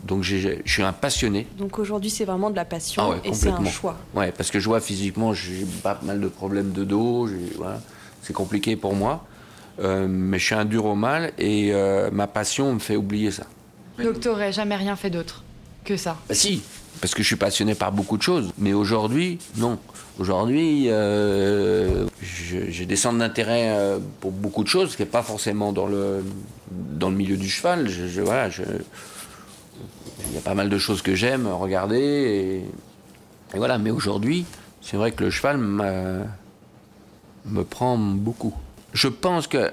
[0.03, 1.47] Donc je suis un passionné.
[1.58, 3.97] Donc aujourd'hui, c'est vraiment de la passion Ah ouais, et c'est un choix.
[4.13, 7.27] Ouais, parce que je vois physiquement, j'ai pas mal de problèmes de dos.
[7.58, 7.81] Voilà.
[8.21, 9.25] C'est compliqué pour moi.
[9.79, 13.31] Euh, mais je suis un dur au mal et euh, ma passion me fait oublier
[13.31, 13.43] ça.
[14.01, 15.43] Donc t'aurais jamais rien fait d'autre
[15.84, 16.17] que ça?
[16.29, 16.62] Bah si,
[17.01, 18.51] parce que je suis passionné par beaucoup de choses.
[18.58, 19.77] Mais aujourd'hui, non.
[20.17, 25.73] Aujourd'hui, euh, j'ai des centres d'intérêt pour beaucoup de choses, ce qui n'est pas forcément
[25.73, 26.23] dans le,
[26.71, 27.89] dans le milieu du cheval.
[27.89, 28.63] Je, je- voilà, je-
[30.36, 31.98] y a pas mal de choses que j'aime regarder.
[32.00, 32.56] Et,
[33.56, 34.45] et voilà, mais aujourd'hui,
[34.82, 36.26] c'est vrai que le cheval me
[37.63, 38.54] prend beaucoup.
[38.93, 39.71] Je pense que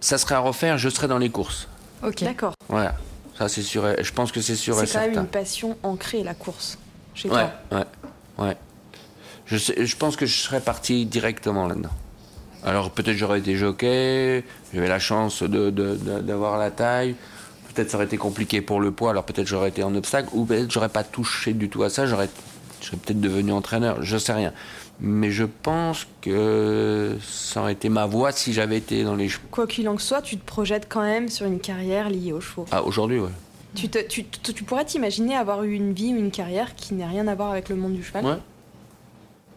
[0.00, 1.68] ça serait à refaire, je serais dans les courses.
[2.04, 2.22] Ok.
[2.22, 2.54] D'accord.
[2.68, 2.94] Voilà,
[3.36, 3.86] ça c'est sûr.
[3.88, 5.08] et- Je pense que c'est sûr et C'est quand certain.
[5.10, 6.78] même une passion ancrée, la course,
[7.14, 7.78] chez Ouais, toi.
[7.78, 8.56] ouais, ouais.
[9.46, 11.90] Je, sais- je pense que je serais parti directement là-dedans.
[12.64, 14.44] Alors peut-être j'aurais été jockey,
[14.74, 17.14] j'avais la chance de- de- de- d'avoir la taille.
[17.78, 20.44] Peut-être ça aurait été compliqué pour le poids, alors peut-être j'aurais été en obstacle, ou
[20.44, 22.28] peut-être j'aurais pas touché du tout à ça, j'aurais,
[22.80, 24.52] je serais peut-être devenu entraîneur, je sais rien.
[24.98, 29.46] Mais je pense que ça aurait été ma voie si j'avais été dans les chevaux.
[29.52, 32.66] Quoi qu'il en soit, tu te projettes quand même sur une carrière liée aux chevaux.
[32.72, 33.30] Ah, aujourd'hui, ouais.
[33.76, 36.94] Tu, te- tu, tu- tu pourrais t'imaginer avoir eu une vie ou une carrière qui
[36.94, 38.24] n'a rien à voir avec le monde du cheval?
[38.24, 38.38] Ouais.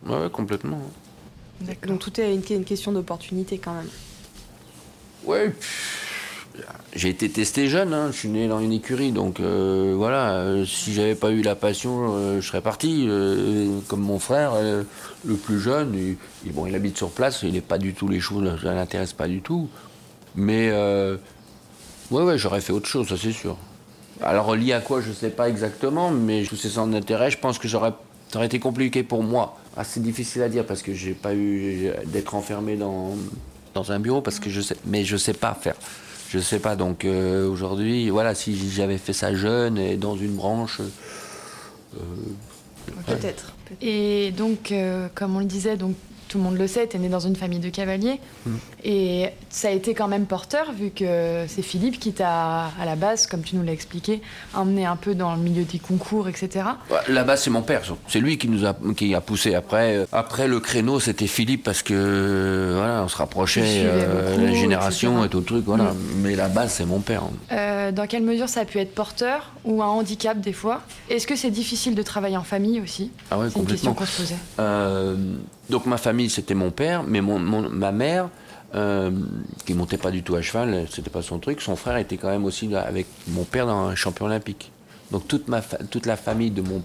[0.06, 0.80] Ouais, ouais, complètement.
[1.62, 1.90] D'accord.
[1.90, 3.90] Donc tout est une, une question d'opportunité quand même.
[5.26, 5.50] Ouais.
[5.50, 6.10] pff,
[6.94, 8.10] J'ai été testé jeune, hein.
[8.12, 11.56] je suis né dans une écurie, donc euh, voilà, euh, si j'avais pas eu la
[11.56, 13.08] passion, euh, je serais parti.
[13.88, 14.54] comme mon frère,
[15.26, 18.20] le plus jeune, il, bon, il habite sur place, il n'est pas du tout les
[18.20, 19.70] choses, ça l'intéresse pas du tout.
[20.36, 20.72] Mais
[22.12, 23.58] ouais, ouais, j'aurais fait autre chose, ça c'est sûr.
[24.22, 27.58] Alors lié à quoi, je sais pas exactement, mais tous ces centres d'intérêt, je pense
[27.58, 27.94] que j'aurais,
[28.30, 29.58] ça aurait été compliqué pour moi.
[29.78, 33.16] Ah, c'est difficile à dire parce que j'ai pas eu d'être enfermé dans,
[33.74, 35.76] dans un bureau parce que je sais, mais je sais pas faire.
[36.32, 36.78] Je sais pas.
[36.78, 42.00] Donc euh, aujourd'hui, voilà, si j'avais fait ça jeune et dans une branche, euh,
[43.06, 43.54] Peut-être.
[43.82, 45.96] Et donc, euh, comme on le disait, donc
[46.32, 48.20] tout le monde le sait, tu es né dans une famille de cavaliers.
[48.46, 48.52] Mm.
[48.86, 52.96] Et ça a été quand même porteur, vu que c'est Philippe qui t'a, à la
[52.96, 54.22] base, comme tu nous l'as expliqué,
[54.54, 56.66] emmené un peu dans le milieu des concours, etc.
[56.90, 57.82] Ouais, Là-bas, c'est mon père.
[58.08, 59.56] C'est lui qui nous a, qui a poussé.
[59.56, 64.54] Après, après le créneau, c'était Philippe parce que voilà, on se rapprochait euh, beaucoup, la
[64.54, 65.26] génération etc.
[65.26, 65.66] et tout le truc.
[65.66, 65.94] Voilà.
[66.18, 67.24] Mais la base, c'est mon père.
[67.52, 70.82] Euh, dans quelle mesure ça a pu être porteur ou un handicap des fois?
[71.10, 73.12] Est-ce que c'est difficile de travailler en famille aussi?
[73.30, 73.94] Ah ouais, C'est une question complètement.
[73.94, 74.42] qu'on se posait.
[74.60, 75.16] Euh,
[75.72, 78.30] donc ma famille, c'était mon père, mais mon, mon- ma mère,
[78.76, 79.10] euh,
[79.66, 81.60] qui montait pas du tout à cheval, c'était pas son truc.
[81.62, 84.72] Son frère était quand même aussi avec mon père dans un champion olympique.
[85.12, 86.82] Donc toute ma toute la famille de mon,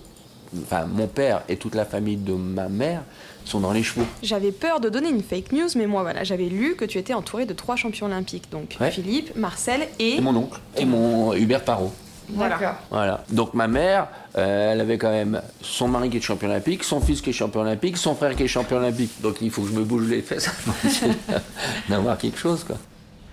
[0.63, 3.03] enfin mon père et toute la famille de ma mère
[3.45, 4.07] sont dans les chevaux.
[4.25, 7.15] J'avais peur de donner une fake news, mais moi voilà, j'avais lu que tu étais
[7.15, 8.51] entouré de trois champions olympiques.
[8.51, 8.91] Donc Ouais.
[8.91, 10.17] Philippe, Marcel et...
[10.17, 11.93] Et mon oncle et mon Hubert Parot.
[12.31, 13.25] Voilà.
[13.31, 17.01] Donc ma mère, euh, elle avait quand même son mari qui est champion olympique, son
[17.01, 19.21] fils qui est champion olympique, son frère qui est champion olympique.
[19.21, 20.51] Donc il faut que je me bouge les fesses
[20.85, 21.13] essayer
[21.89, 22.77] d'avoir quelque chose quoi.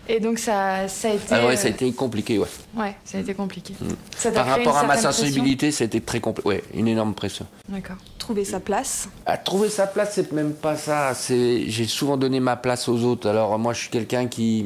[0.08, 1.27] Et donc ça, ça a été.
[1.32, 2.47] Ah ouais, euh, ça a été compliqué, ouais.
[2.75, 3.73] Ouais, ça a été compliqué.
[3.79, 3.88] Mm.
[4.17, 6.47] Ça t'a Par rapport à ma sensibilité, c'était très compliqué.
[6.47, 7.45] Ouais, une énorme pression.
[7.69, 7.95] D'accord.
[8.19, 9.08] Trouver sa place.
[9.25, 11.13] À trouver sa place, c'est même pas ça.
[11.13, 13.29] C'est, j'ai souvent donné ma place aux autres.
[13.29, 14.65] Alors moi, je suis quelqu'un qui,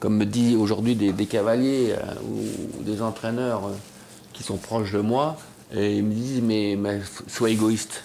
[0.00, 3.72] comme me dit aujourd'hui des, des cavaliers euh, ou des entraîneurs euh,
[4.32, 5.36] qui sont proches de moi,
[5.72, 6.76] et ils me disent mais,
[7.28, 8.02] sois égoïste.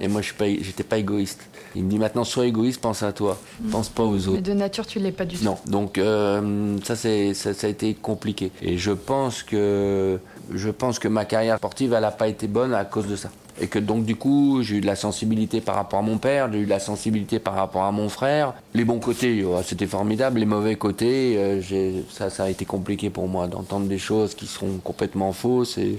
[0.00, 1.40] Et moi, je suis pas, égoïste.
[1.74, 3.38] Il me dit maintenant, sois égoïste, pense à toi,
[3.70, 4.36] pense pas aux autres.
[4.36, 5.44] Mais de nature, tu l'es pas du tout.
[5.44, 8.52] Non, donc euh, ça, c'est, ça, ça a été compliqué.
[8.62, 10.18] Et je pense que,
[10.54, 13.30] je pense que ma carrière sportive, elle n'a pas été bonne à cause de ça.
[13.60, 16.50] Et que donc du coup, j'ai eu de la sensibilité par rapport à mon père,
[16.50, 18.54] j'ai eu de la sensibilité par rapport à mon frère.
[18.74, 20.40] Les bons côtés, ouais, c'était formidable.
[20.40, 24.78] Les mauvais côtés, euh, ça, a été compliqué pour moi d'entendre des choses qui sont
[24.82, 25.98] complètement fausses et,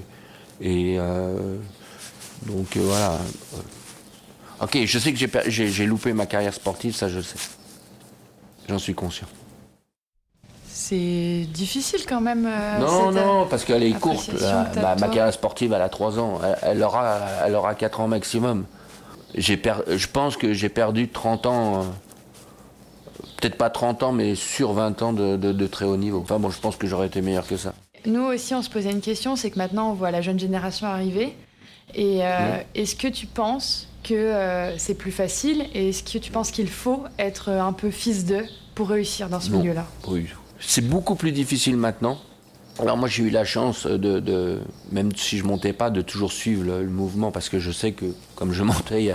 [0.98, 1.56] euh,
[2.46, 3.18] Donc euh, voilà.
[4.60, 7.38] Ok, je sais que j'ai loupé ma carrière sportive, ça je sais.
[8.68, 9.26] J'en suis conscient.
[10.86, 12.46] C'est difficile quand même.
[12.46, 14.30] Euh, non, non, parce qu'elle est courte.
[14.76, 16.40] ma, carrière sportive, elle a 3 ans.
[16.60, 18.66] Elle, aura, elle aura 4 ans maximum.
[19.34, 21.82] Je pense que j'ai perdu 30 ans, euh,
[23.38, 26.20] peut-être pas 30 ans, mais sur 20 ans de, très haut niveau.
[26.20, 27.72] Enfin bon, je pense que j'aurais été meilleur que ça.
[28.04, 30.86] Nous aussi, on se posait une question, c'est que maintenant, on voit la jeune génération
[30.86, 31.34] arriver.
[31.94, 36.50] Et euh, est-ce que tu penses que c'est plus facile Et est-ce que tu penses
[36.50, 38.44] qu'il faut être un peu fils d'eux
[38.74, 39.86] pour réussir dans ce milieu-là?
[40.08, 40.26] Oui,
[40.66, 42.18] c'est beaucoup plus difficile maintenant.
[42.80, 46.64] Alors moi j'ai eu la chance de, même si je montais pas, de toujours suivre
[46.64, 49.12] le, mouvement parce que je sais que comme je montais,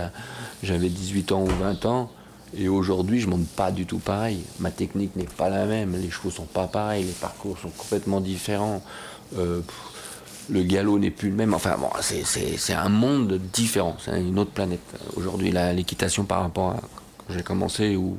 [0.64, 2.10] j'avais 18 ans ou 20 ans,
[2.58, 4.40] et aujourd'hui je monte pas du tout pareil.
[4.60, 8.22] Ma technique n'est pas la même, les chevaux sont pas pareils, les parcours sont complètement
[8.22, 8.82] différents.
[9.38, 9.62] Euh,
[10.50, 11.54] le galop n'est plus le même.
[11.54, 14.80] Enfin bon, c'est un monde différent, c'est une autre planète.
[15.16, 16.82] Aujourd'hui l'équitation par rapport à
[17.18, 18.18] quand j'ai commencé ou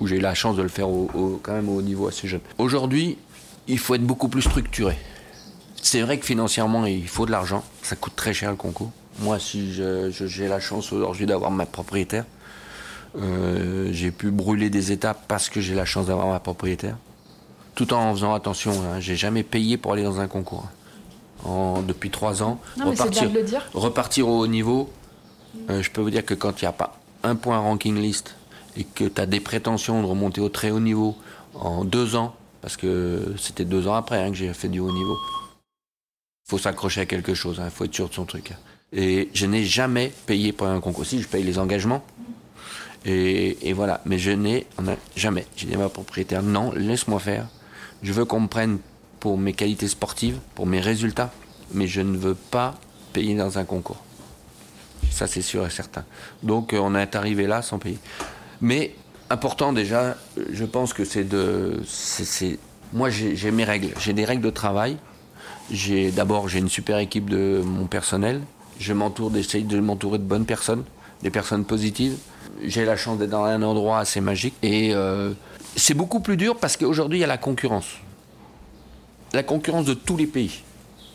[0.00, 2.40] où j'ai eu la chance de le faire au, quand même au niveau assez jeune.
[2.58, 3.18] Aujourd'hui,
[3.68, 4.96] il faut être beaucoup plus structuré.
[5.82, 7.62] C'est vrai que financièrement, il faut de l'argent.
[7.82, 8.90] Ça coûte très cher le concours.
[9.20, 12.24] Moi, si j'ai la chance aujourd'hui d'avoir ma propriétaire,
[13.18, 16.96] euh, j'ai pu brûler des étapes parce que j'ai la chance d'avoir ma propriétaire.
[17.74, 20.66] Tout en faisant attention, hein, j'ai jamais payé pour aller dans un concours.
[21.44, 23.62] En, depuis trois ans, repartir, le dire.
[23.72, 24.90] repartir au haut niveau,
[25.70, 28.34] euh, je peux vous dire que quand il n'y a pas un point ranking list
[28.76, 31.16] et que tu as des prétentions de remonter au très haut niveau
[31.54, 34.92] en deux ans, parce que c'était deux ans après hein, que j'ai fait du haut
[34.92, 35.16] niveau,
[36.46, 38.52] il faut s'accrocher à quelque chose, il hein, faut être sûr de son truc.
[38.92, 41.04] Et je n'ai jamais payé pour un concours.
[41.04, 42.04] Si, je paye les engagements.
[43.04, 44.00] Et, voilà.
[44.04, 44.66] Mais je n'ai
[45.16, 45.46] jamais.
[45.56, 47.46] J'ai dit à ma propriétaire, non, laisse-moi faire.
[48.02, 48.78] Je veux qu'on me prenne
[49.20, 51.32] pour mes qualités sportives, pour mes résultats,
[51.72, 52.74] mais je ne veux pas
[53.12, 54.02] payer dans un concours.
[55.10, 56.04] Ça, c'est sûr et certain.
[56.42, 57.98] Donc, on est arrivé là sans payer.
[58.60, 58.94] Mais
[59.30, 60.16] important déjà,
[60.52, 61.80] je pense que c'est de.
[62.92, 63.90] moi, j'ai mes règles.
[63.98, 64.96] J'ai des règles de travail.
[65.70, 68.42] J'ai d'abord j'ai une super équipe de mon personnel.
[68.78, 70.84] Je m'entoure, d'essayer de m'entourer de bonnes personnes,
[71.22, 72.16] des personnes positives.
[72.62, 75.32] J'ai la chance d'être dans un endroit assez magique et euh,
[75.74, 77.86] c'est beaucoup plus dur parce qu'aujourd'hui il y a la concurrence,
[79.32, 80.62] la concurrence de tous les pays.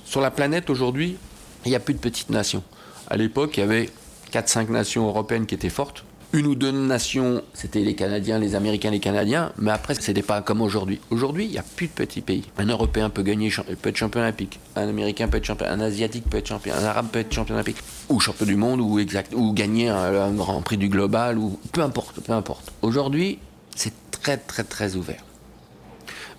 [0.06, 1.18] Sur la planète aujourd'hui,
[1.66, 2.64] il n'y a plus de petites nations.
[3.10, 3.90] À l'époque, il y avait
[4.34, 8.90] 4-5 nations européennes qui étaient fortes une ou deux nations, c'était les Canadiens, les Américains,
[8.90, 11.02] les Canadiens, mais après, c'était pas comme aujourd'hui.
[11.10, 12.46] Aujourd'hui, il n'y a plus de petits pays.
[12.58, 16.30] Un Européen peut gagner, peut être champion olympique, un Américain peut être champion, un Asiatique
[16.30, 19.34] peut être champion, un Arabe peut être champion olympique, ou champion du monde, ou exact,
[19.36, 22.72] ou gagner un, Grand Prix du global, ou peu importe, peu importe.
[22.82, 23.40] Aujourd'hui,
[23.76, 25.24] c'est très, très, très ouvert.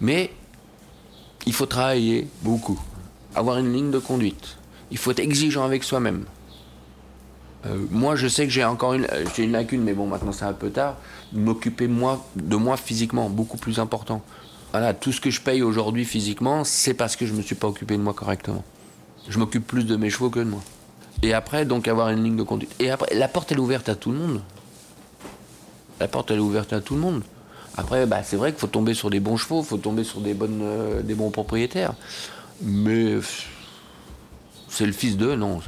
[0.00, 0.31] Mais
[1.44, 2.81] il faut travailler beaucoup,
[3.35, 4.57] avoir une ligne de conduite.
[4.90, 6.24] Il faut être exigeant avec soi-même.
[7.66, 10.44] Euh, moi, je sais que j'ai encore une, euh, une lacune, mais bon, maintenant c'est
[10.44, 10.96] un peu tard.
[11.33, 14.22] M'occuper moi, de moi physiquement, beaucoup plus important.
[14.72, 17.68] Voilà, tout ce que je paye aujourd'hui physiquement, c'est parce que je me suis pas
[17.68, 18.64] occupé de moi correctement.
[19.29, 20.62] Je m'occupe plus de mes chevaux que de moi.
[21.22, 22.75] Et après, donc, avoir une ligne de conduite.
[22.81, 24.40] Et après, la porte, elle est ouverte à tout le monde.
[26.01, 27.22] La porte, elle est ouverte à tout le monde.
[27.77, 30.20] Après, bah, c'est vrai qu'il faut tomber sur des bons chevaux, il faut tomber sur
[30.20, 31.94] des, bonnes, euh, des bons propriétaires.
[32.61, 33.16] Mais
[34.68, 35.61] c'est le fils d'eux, non.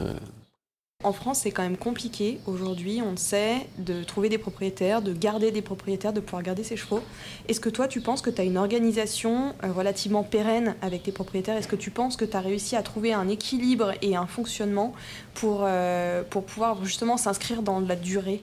[1.04, 5.50] En France, c'est quand même compliqué aujourd'hui, on sait, de trouver des propriétaires, de garder
[5.50, 7.02] des propriétaires, de pouvoir garder ses chevaux.
[7.46, 11.12] Est-ce que toi, tu penses que tu as une organisation euh, relativement pérenne avec tes
[11.12, 11.58] propriétaires?
[11.58, 14.94] Est-ce que tu penses que tu as réussi à trouver un équilibre et un fonctionnement
[15.34, 18.42] pour, euh, pour pouvoir justement s'inscrire dans la durée?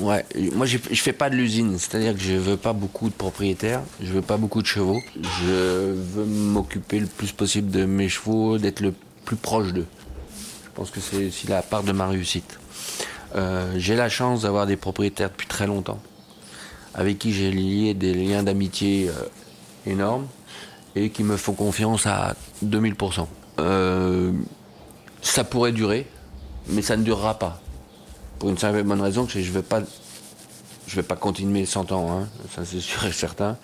[0.00, 3.82] Ouais, moi je fais pas de l'usine, c'est-à-dire que je veux pas beaucoup de propriétaires,
[4.00, 5.02] je veux pas beaucoup de chevaux.
[5.22, 8.94] Je veux m'occuper le plus possible de mes chevaux, d'être le
[9.26, 9.86] plus proche d'eux.
[10.80, 12.58] Pense que c'est aussi la part de ma réussite.
[13.36, 16.00] Euh, j'ai la chance d'avoir des propriétaires depuis très longtemps,
[16.94, 19.12] avec qui j'ai lié des liens d'amitié euh,
[19.84, 20.26] énormes
[20.96, 23.26] et qui me font confiance à 2000%.
[23.58, 24.32] Euh,
[25.20, 26.06] ça pourrait durer,
[26.68, 27.60] mais ça ne durera pas.
[28.38, 29.82] Pour une simple et bonne raison que je ne vais pas,
[30.86, 32.28] je vais pas continuer 100 ans, hein.
[32.56, 33.58] ça c'est sûr et certain.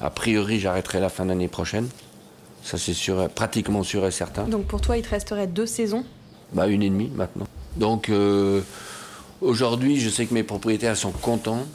[0.00, 1.86] A priori, j'arrêterai la fin d'année prochaine.
[2.64, 4.42] Ça c'est sûr, pratiquement sûr et certain.
[4.48, 6.04] Donc pour toi, il te resterait deux saisons
[6.52, 7.46] bah, une et demie maintenant.
[7.76, 8.60] Donc euh,
[9.40, 11.66] aujourd'hui, je sais que mes propriétaires sont contents.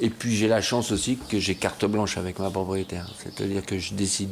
[0.00, 3.10] Et puis j'ai la chance aussi que j'ai carte blanche avec ma propriétaire.
[3.18, 4.30] C'est-à-dire que je décide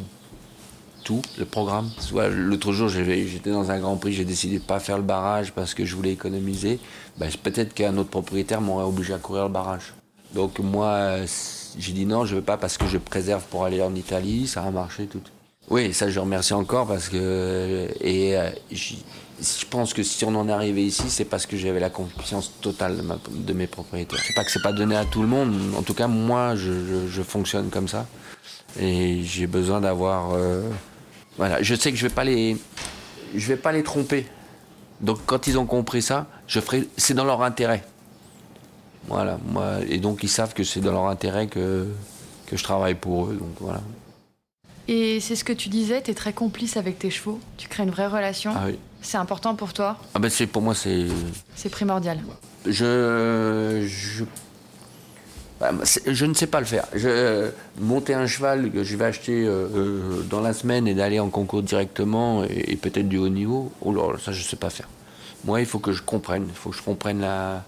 [1.03, 1.91] tout, le programme.
[1.99, 5.03] Soit l'autre jour, j'étais dans un Grand Prix, j'ai décidé de ne pas faire le
[5.03, 6.79] barrage parce que je voulais économiser.
[7.19, 9.95] Ben, peut-être qu'un autre propriétaire m'aurait obligé à courir le barrage.
[10.35, 11.19] Donc moi,
[11.79, 14.47] j'ai dit non, je ne veux pas parce que je préserve pour aller en Italie,
[14.47, 15.23] ça a marché tout.
[15.69, 18.51] Oui, ça je remercie encore parce que et euh,
[19.41, 22.53] je pense que si on en est arrivé ici, c'est parce que j'avais la confiance
[22.61, 24.19] totale de, mes propriétaires.
[24.27, 25.55] C'est pas que c'est pas donné à tout le monde.
[25.77, 28.07] En tout cas, moi, je, fonctionne comme ça
[28.81, 30.35] et j'ai besoin d'avoir.
[30.35, 30.63] Euh,
[31.37, 32.57] voilà, je sais que je vais pas les,
[33.35, 34.27] je vais pas les tromper.
[35.01, 36.89] Donc quand ils ont compris ça, je ferai.
[36.97, 37.85] C'est dans leur intérêt.
[39.09, 41.87] Voilà, moi et donc ils savent que c'est dans leur intérêt que
[42.47, 43.35] que je travaille pour eux.
[43.35, 43.83] Donc voilà.
[44.89, 47.83] Et c'est ce que tu disais, tu es très complice avec tes chevaux, tu crées
[47.83, 48.53] une vraie relation.
[48.57, 48.79] Ah oui.
[49.03, 51.07] C'est important pour toi Ah ben c'est pour moi c'est.
[51.55, 52.19] C'est primordial.
[52.67, 54.25] Je je
[55.61, 55.71] bah,
[56.07, 56.87] je ne sais pas le faire.
[56.95, 61.19] Je, monter un cheval que je vais acheter euh, euh, dans la semaine et d'aller
[61.19, 64.69] en concours directement et, peut-être du haut niveau, oh là, ça je ne sais pas
[64.69, 64.89] faire.
[65.45, 66.47] Moi, il faut que je comprenne.
[66.49, 67.65] Il faut que je comprenne la,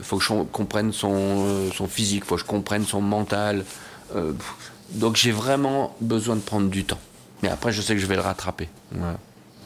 [0.00, 3.64] faut que je comprenne son, euh, son physique, il faut que je comprenne son mental.
[4.92, 6.98] Donc j'ai vraiment besoin de prendre du temps.
[7.42, 8.68] Mais après, je sais que je vais le rattraper.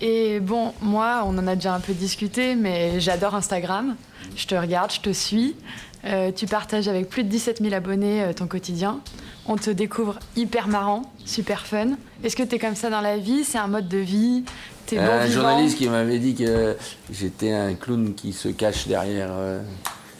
[0.00, 3.96] Et bon, moi, on en a déjà un peu discuté, mais j'adore Instagram.
[4.36, 5.56] Je te regarde, je te suis.
[6.04, 9.00] Euh, tu partages avec plus de 17 000 abonnés euh, ton quotidien.
[9.46, 11.92] On te découvre hyper marrant, super fun.
[12.22, 13.44] Est-ce que tu es comme ça dans la vie?
[13.44, 14.44] C'est un mode de vie?
[14.92, 16.76] Es bon Un journaliste qui m'avait dit que
[17.10, 19.30] j'étais un clown qui se cache derrière.
[19.32, 19.62] Euh,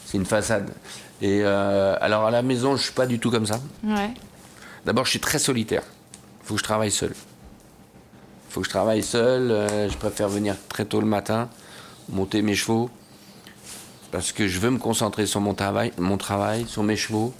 [0.07, 0.71] c'est une façade.
[1.21, 3.61] Et alors à la maison, je suis pas du tout comme ça.
[3.85, 4.11] Ouais.
[4.85, 5.83] D'abord, je suis très solitaire.
[6.43, 7.13] Il faut que je travaille seul.
[7.13, 9.89] Il faut que je travaille seul.
[9.91, 11.49] je préfère venir très tôt le matin,
[12.09, 12.91] monter mes chevaux,
[14.15, 17.35] parce que je veux me concentrer sur mon travail, mon travail sur mes chevaux.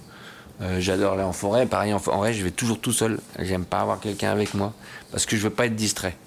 [0.61, 1.65] Euh, j'adore aller en forêt.
[1.65, 3.21] Pareil, en forêt, je vais toujours tout seul.
[3.39, 4.73] J'aime pas avoir quelqu'un avec moi
[5.09, 6.17] parce que je veux pas être distrait.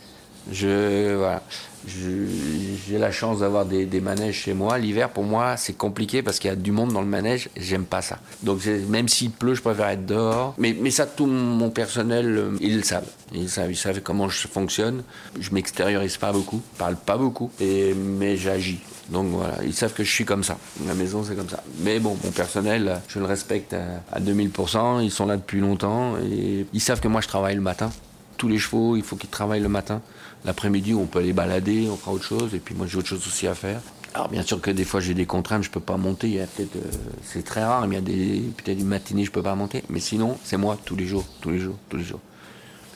[0.50, 1.42] Je, voilà.
[1.88, 4.78] J'ai la chance d'avoir des, manèges chez moi.
[4.78, 7.48] L'hiver, pour moi, c'est compliqué parce qu'il y a du monde dans le manège.
[7.56, 8.18] J'aime pas ça.
[8.42, 10.54] Donc, même s'il pleut, je préfère être dehors.
[10.58, 13.08] Mais, ça, tout mon personnel, euh, ils le savent.
[13.32, 15.02] Ils savent, comment je fonctionne.
[15.38, 18.80] Je m'extériorise pas beaucoup, parle pas beaucoup, mais j'agis.
[19.10, 20.58] Donc voilà, ils savent que je suis comme ça.
[20.86, 21.62] La maison, c'est comme ça.
[21.80, 23.74] Mais bon, mon personnel, je le respecte
[24.12, 25.02] à, 2000%.
[25.02, 27.90] Ils sont là depuis longtemps et ils savent que moi, je travaille le matin.
[28.36, 30.02] Tous les chevaux, il faut qu'ils travaillent le matin.
[30.44, 32.54] L'après-midi, on peut aller balader, on fera autre chose.
[32.54, 33.80] Et puis moi, j'ai autre chose aussi à faire.
[34.14, 36.28] Alors bien sûr que des fois j'ai des contraintes, je peux pas monter.
[36.28, 36.90] Il y a peut-être, euh,
[37.22, 39.84] c'est très rare, mais il y a des peut-être une matinée je peux pas monter.
[39.90, 42.20] Mais sinon, c'est moi tous les jours, tous les jours, tous les jours.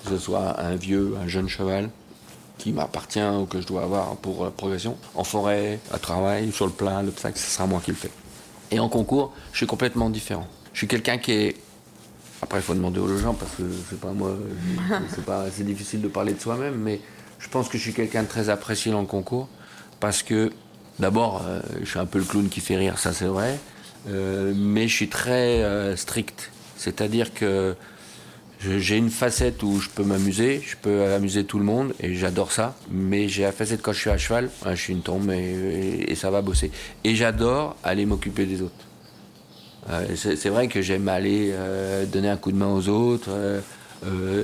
[0.05, 1.91] Que ce soit un vieux, un jeune cheval,
[2.59, 4.97] qui m'appartient ou que je dois avoir pour la progression.
[5.15, 8.11] En forêt, à travail, sur le plat, l'obstacle, ce sera moi qui le fais.
[8.71, 10.49] Et en concours, je suis complètement différent.
[10.73, 11.57] Je suis quelqu'un qui est.
[12.41, 14.33] Après, il faut demander aux gens parce que c'est pas moi,
[15.15, 17.01] c'est pas, c'est difficile de parler de soi-même, mais
[17.43, 19.49] je pense que je suis quelqu'un de très apprécié dans le concours
[20.01, 20.53] parce que
[20.99, 23.59] d'abord, euh, je suis un peu le clown qui fait rire, ça c'est vrai,
[24.09, 26.51] euh, mais je suis très euh, strict.
[26.77, 27.75] C'est-à-dire que
[28.61, 32.53] j'ai une facette où je peux m'amuser, je peux amuser tout le monde et j'adore
[32.53, 32.77] ça.
[32.91, 36.31] Mais j'ai la facette quand je suis à cheval, je suis une tombe et, ça
[36.31, 36.71] va bosser.
[37.03, 38.87] Et j'adore aller m'occuper des autres.
[40.15, 41.53] C'est vrai que j'aime aller
[42.13, 43.31] donner un coup de main aux autres.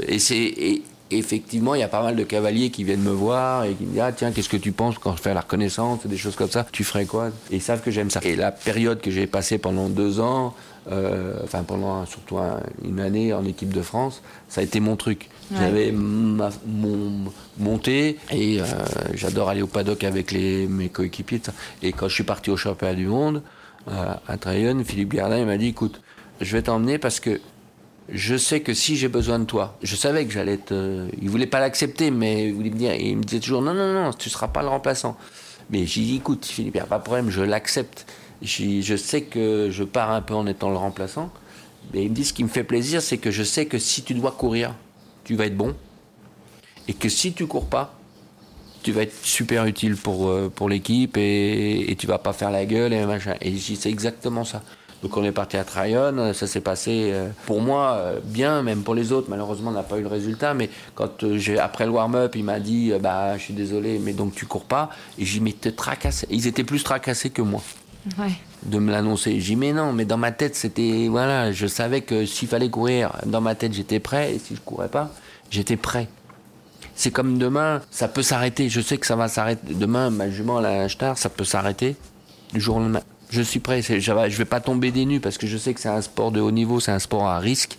[0.09, 3.75] Et c'est effectivement, il y a pas mal de cavaliers qui viennent me voir et
[3.75, 6.17] qui me disent Ah, tiens, qu'est-ce que tu penses quand je fais la reconnaissance, des
[6.17, 7.29] choses comme ça Tu ferais quoi?
[7.51, 8.21] Et ils savent que j'aime ça.
[8.23, 10.55] Et la période que j'ai passée pendant deux ans,
[10.91, 12.39] euh, enfin pendant surtout
[12.83, 15.29] une année en équipe de France, ça a été mon truc.
[15.55, 16.53] J'avais mon
[17.59, 18.65] monté et euh,
[19.15, 21.41] j'adore aller au paddock avec les, mes coéquipiers.
[21.83, 23.43] Et quand je suis parti au championnat du monde
[23.91, 26.03] euh, à Trayon, Philippe Gardin m'a dit écoute,
[26.43, 27.41] je vais t'emmener parce que
[28.11, 30.75] je sais que si j'ai besoin de toi, je savais que j'allais être.
[31.21, 34.63] il voulait pas l'accepter, mais il me disait toujours non, non, non, tu seras pas
[34.63, 35.17] le remplaçant.
[35.71, 38.07] Mais j'ai dit écoute, Philippe, il n'y a pas de problème, je l'accepte
[38.43, 41.31] je sais que je pars un peu en étant le remplaçant.
[41.93, 44.03] Mais il me dit ce qui me fait plaisir, c'est que je sais que si
[44.03, 44.75] tu dois courir,
[45.25, 45.75] tu vas être bon.
[46.87, 47.95] Et que si tu cours pas,
[48.83, 52.51] tu vas être super utile pour, euh, pour l'équipe et, et tu vas pas faire
[52.51, 53.35] la gueule et machin.
[53.41, 54.63] Et c'est exactement ça.
[55.03, 58.83] Donc on est parti à Tryon, ça s'est passé euh, pour moi euh, bien, même
[58.83, 59.29] pour les autres.
[59.31, 60.55] Malheureusement, on n'a pas eu le résultat.
[60.55, 64.35] Mais quand j'ai après le warm-up, il m'a dit bah je suis désolé, mais donc
[64.35, 64.91] tu cours pas.
[65.19, 66.27] Et j'ai mis te tracasser.
[66.31, 67.63] Ils étaient plus tracassés que moi
[68.65, 69.41] de me l'annoncer.
[69.41, 71.09] J'ai dit, mais non, mais dans ma tête, c'était.
[71.09, 74.35] Voilà, je savais que s'il fallait courir, dans ma tête, j'étais prêt.
[74.35, 75.11] Et si je courais pas,
[75.51, 76.09] j'étais prêt.
[76.95, 78.69] C'est comme demain, ça peut s'arrêter.
[78.69, 79.75] Je sais que ça va s'arrêter.
[79.75, 81.97] Demain, ma jument, la star, ça peut s'arrêter
[82.53, 83.03] du jour au lendemain.
[83.31, 83.83] Je suis prêt.
[83.83, 86.33] Je vais, vais pas tomber des nues parce que je sais que c'est un sport
[86.33, 87.79] de haut niveau, c'est un sport à risque.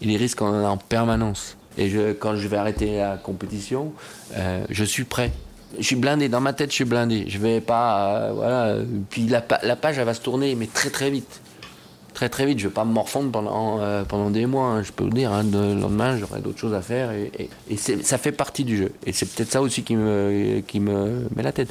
[0.00, 1.56] Et les risques, on en a en permanence.
[1.76, 3.92] Et quand je vais arrêter la compétition,
[4.36, 5.32] euh, je suis prêt
[5.78, 7.26] je suis blindé, dans ma tête, je suis blindé.
[7.28, 8.22] Je vais pas.
[8.22, 8.76] Euh, voilà.
[9.10, 11.42] Puis la, page, elle va se tourner, mais très très vite.
[12.14, 12.58] très très vite.
[12.58, 15.30] Je vais pas me morfondre pendant, euh, pendant des mois, hein, je peux vous dire.
[15.30, 17.10] Hein, le lendemain, j'aurai d'autres choses à faire.
[17.12, 18.92] Et, et, ça fait partie du jeu.
[19.04, 21.68] Et c'est peut-être ça aussi qui me, qui me met la tête.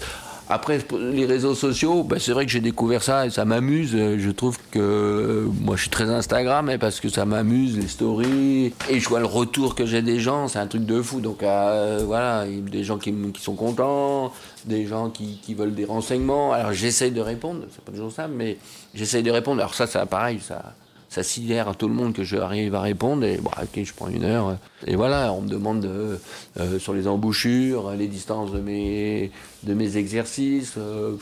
[0.49, 3.91] Après, les réseaux sociaux, ben, c'est vrai que j'ai découvert ça et ça m'amuse.
[3.91, 7.87] Je trouve que euh, moi, je suis très Instagram hein, parce que ça m'amuse, les
[7.87, 8.73] stories.
[8.89, 11.19] Et je vois le retour que j'ai des gens, c'est un truc de fou.
[11.19, 14.31] Donc euh, voilà, des gens qui, sont contents,
[14.63, 16.53] des gens qui, qui veulent des renseignements.
[16.53, 18.57] Alors j'essaye de répondre, c'est pas toujours ça, mais
[18.95, 19.59] j'essaye de répondre.
[19.59, 20.73] Alors ça, c'est pareil, ça
[21.09, 23.23] ça sidère à tout le monde que je arrive à répondre.
[23.23, 24.57] Et bon, ok, je prends une heure.
[24.85, 26.17] Et voilà, on me demande euh,
[26.59, 29.31] euh, sur les embouchures, les distances de mes,
[29.63, 30.75] de mes exercices.
[30.77, 31.15] Euh,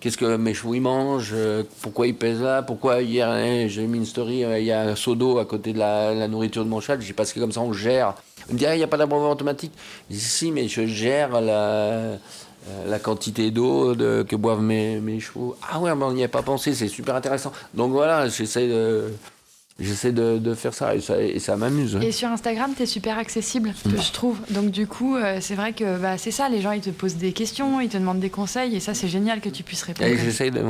[0.00, 1.34] qu'est-ce que mes chevaux ils mangent
[1.80, 4.96] Pourquoi ils pèsent là Pourquoi hier hein, j'ai mis une story Il y a un
[4.96, 7.00] seau d'eau à côté de la, nourriture de mon cheval.
[7.00, 8.14] J'ai parce que comme ça on gère.
[8.48, 9.72] On me dit ah, il n'y a pas d'abreuvoir automatique.
[10.10, 12.18] Je dis si, mais je gère la
[12.86, 15.56] la quantité d'eau que boivent mes, mes, chevaux.
[15.70, 17.52] Ah ouais, on n'y a pas pensé, c'est super intéressant.
[17.74, 19.12] Donc voilà, j'essaie de,
[19.80, 21.98] j'essaie de, faire ça et ça, m'amuse.
[22.02, 24.38] Et sur Instagram, tu es super accessible, je trouve.
[24.50, 27.16] Donc du coup, euh, c'est vrai que bah, c'est ça, les gens ils te posent
[27.16, 30.10] des questions, ils te demandent des conseils et ça c'est génial que tu puisses répondre.
[30.16, 30.62] J'essaie de...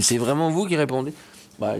[0.00, 1.12] c'est vraiment vous qui répondez?
[1.60, 1.74] Bah,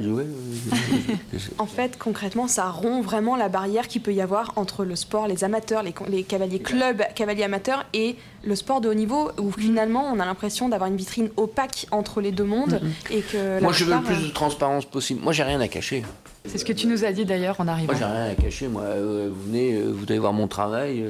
[1.58, 5.26] en fait, concrètement, ça rompt vraiment la barrière qu'il peut y avoir entre le sport,
[5.26, 9.50] les amateurs, les, les cavaliers clubs, cavaliers amateurs et le sport de haut niveau, où
[9.50, 12.80] finalement on a l'impression d'avoir une vitrine opaque entre les deux mondes.
[12.82, 13.16] Mm-hmm.
[13.16, 15.22] et que Moi, je veux le plus de transparence possible.
[15.22, 16.02] Moi, j'ai rien à cacher.
[16.44, 17.92] C'est ce que tu nous as dit d'ailleurs en arrivant.
[17.92, 18.68] Moi, j'ai rien à cacher.
[18.68, 21.02] Moi, euh, vous venez, euh, vous allez voir mon travail.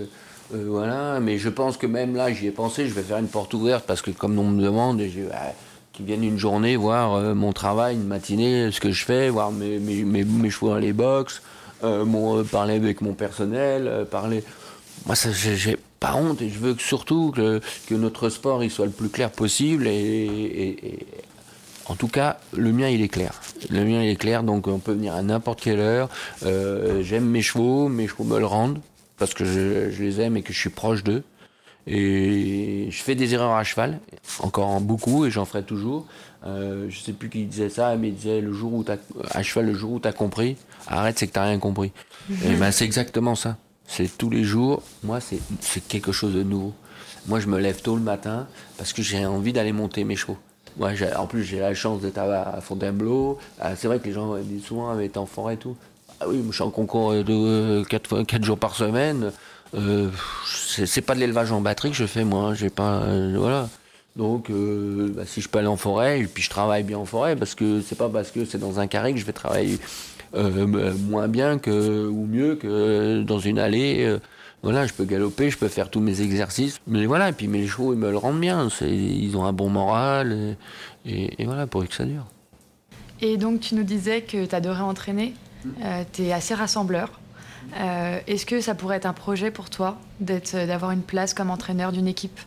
[0.54, 3.28] Euh, voilà, mais je pense que même là, j'y ai pensé, je vais faire une
[3.28, 5.26] porte ouverte parce que comme on me demande, j'ai
[6.00, 9.52] qui viennent une journée voir euh, mon travail, une matinée, ce que je fais, voir
[9.52, 11.42] mes, mes, mes, chevaux dans les box,
[11.84, 14.42] euh, mon, parler avec mon personnel, euh, parler.
[15.06, 18.70] Moi, ça, j'ai pas honte et je veux que, surtout que, que, notre sport il
[18.70, 21.06] soit le plus clair possible et,
[21.86, 23.32] en tout cas, le mien, il est clair.
[23.68, 26.08] Le mien, il est clair, donc on peut venir à n'importe quelle heure.
[27.00, 28.78] J'aime mes chevaux, mes chevaux me le rendent,
[29.18, 31.24] parce que je les aime et que je suis proche d'eux.
[31.86, 34.00] Et je fais des erreurs à cheval,
[34.40, 36.06] encore beaucoup, et j'en ferai toujours.
[36.46, 38.96] Euh, je sais plus qui disait ça, mais il disait le jour où as,
[39.30, 40.56] à cheval, le jour où tu as compris,
[40.86, 41.92] arrête, c'est que tu rien compris.
[42.44, 43.56] et ben, c'est exactement ça.
[43.86, 45.40] C'est tous les jours, moi, c'est
[45.88, 46.72] quelque chose de nouveau.
[47.26, 48.46] Moi, je me lève tôt le matin
[48.78, 50.38] parce que j'ai envie d'aller monter mes chevaux.
[50.76, 53.38] Moi, en plus, j'ai la chance d'être à, Fontainebleau.
[53.58, 55.76] Ah, c'est vrai que les gens disent souvent, avec en forêt et tout.
[56.20, 59.32] Ah oui, je suis en concours de 4, 4 jours par semaine.
[59.74, 60.10] Euh,
[60.46, 62.54] c'est pas de l'élevage en batterie que je fais moi, hein.
[62.54, 63.68] j'ai pas euh, voilà.
[64.16, 67.04] Donc euh, bah, si je peux aller en forêt et puis je travaille bien en
[67.04, 69.78] forêt parce que c'est pas parce que c'est dans un carré que je vais travailler
[70.32, 74.16] moins bien que ou mieux que dans une allée.
[74.62, 77.30] voilà, je peux galoper, je peux faire tous mes exercices, mais voilà.
[77.30, 80.56] Et puis mes chevaux ils me le rendent bien, ils ont un bon moral
[81.06, 82.26] et, voilà pour que ça dure.
[83.20, 85.34] Et donc tu nous disais que tu adorais entraîner,
[86.12, 87.20] tu es assez rassembleur.
[87.78, 89.98] Euh, est-ce que ça pourrait être un projet pour toi
[90.28, 92.38] euh, d'avoir une place comme entraîneur d'une équipe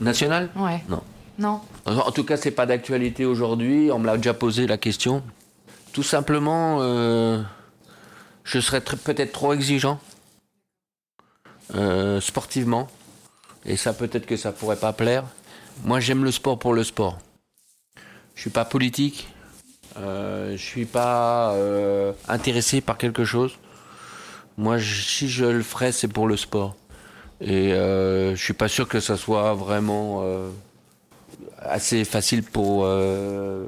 [0.00, 0.50] Nationale?
[0.56, 0.82] Ouais.
[0.88, 1.02] Non.
[1.38, 1.60] Non.
[1.86, 3.90] En tout cas, c'est pas d'actualité aujourd'hui.
[3.92, 5.22] On me l'a déjà posé la question.
[5.92, 7.42] Tout simplement, euh,
[8.44, 9.98] je serais peut-être trop exigeant
[12.20, 12.86] sportivement,
[13.66, 15.24] et ça peut-être que ça pourrait pas plaire.
[15.82, 17.18] Moi, j'aime le sport pour le sport.
[18.34, 19.28] Je suis pas politique.
[19.96, 21.54] je suis pas
[22.28, 23.58] intéressé par quelque chose.
[24.58, 26.76] Moi, si je le ferais, c'est pour le sport.
[27.40, 30.48] Et euh, je suis pas sûr que ça soit vraiment euh,
[31.58, 33.64] assez facile pour euh,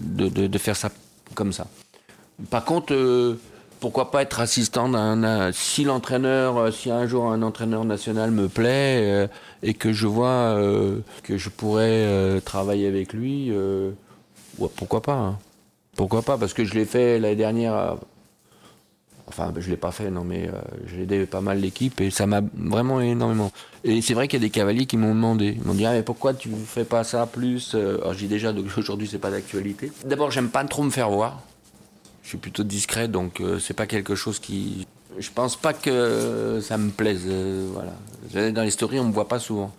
[0.00, 0.90] de, faire ça
[1.34, 1.68] comme ça.
[2.50, 3.38] Par contre, euh,
[3.78, 9.28] pourquoi pas être assistant d'un si l'entraîneur, si un jour un entraîneur national me plaît
[9.62, 10.56] et que je vois
[11.24, 13.52] que je pourrais travailler avec lui,
[14.76, 15.14] pourquoi pas.
[15.14, 15.38] Hein.
[15.96, 17.96] Pourquoi pas Parce que je l'ai fait l'année dernière
[19.32, 20.52] Enfin, je ne l'ai pas fait, non, mais euh,
[20.86, 23.50] j'ai aidé pas mal l'équipe et ça m'a vraiment énormément.
[23.82, 25.56] Et c'est vrai qu'il y a des cavaliers qui m'ont demandé.
[25.58, 28.18] Ils m'ont dit, ah, mais pourquoi tu ne fais pas ça plus euh, Alors, je
[28.18, 29.90] dis déjà, aujourd'hui, c'est pas d'actualité.
[30.04, 31.40] D'abord, j'aime pas trop me faire voir.
[32.22, 34.86] Je suis plutôt discret, donc euh, c'est pas quelque chose qui.
[35.18, 37.26] Je pense pas que ça me plaise.
[37.72, 38.52] voilà.
[38.52, 39.74] Dans les stories, on me voit pas souvent.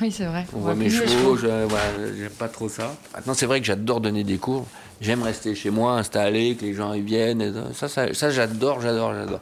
[0.00, 0.46] Oui, c'est vrai.
[0.54, 2.94] On, voit mes chevaux, j'aime pas trop ça.
[3.14, 4.66] Maintenant, c'est vrai que j'adore donner des cours.
[5.00, 7.72] J'aime rester chez moi, installé, que les gens y viennent.
[7.72, 9.40] ça, ça, j'adore, j'adore, j'adore.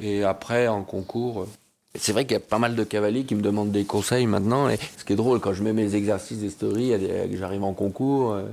[0.00, 1.48] Et après, en concours, euh,
[1.94, 4.68] c'est vrai qu'il y a pas mal de cavaliers qui me demandent des conseils maintenant.
[4.68, 6.92] Et ce qui est drôle, quand je mets mes exercices des stories,
[7.34, 8.44] j'arrive en concours, euh,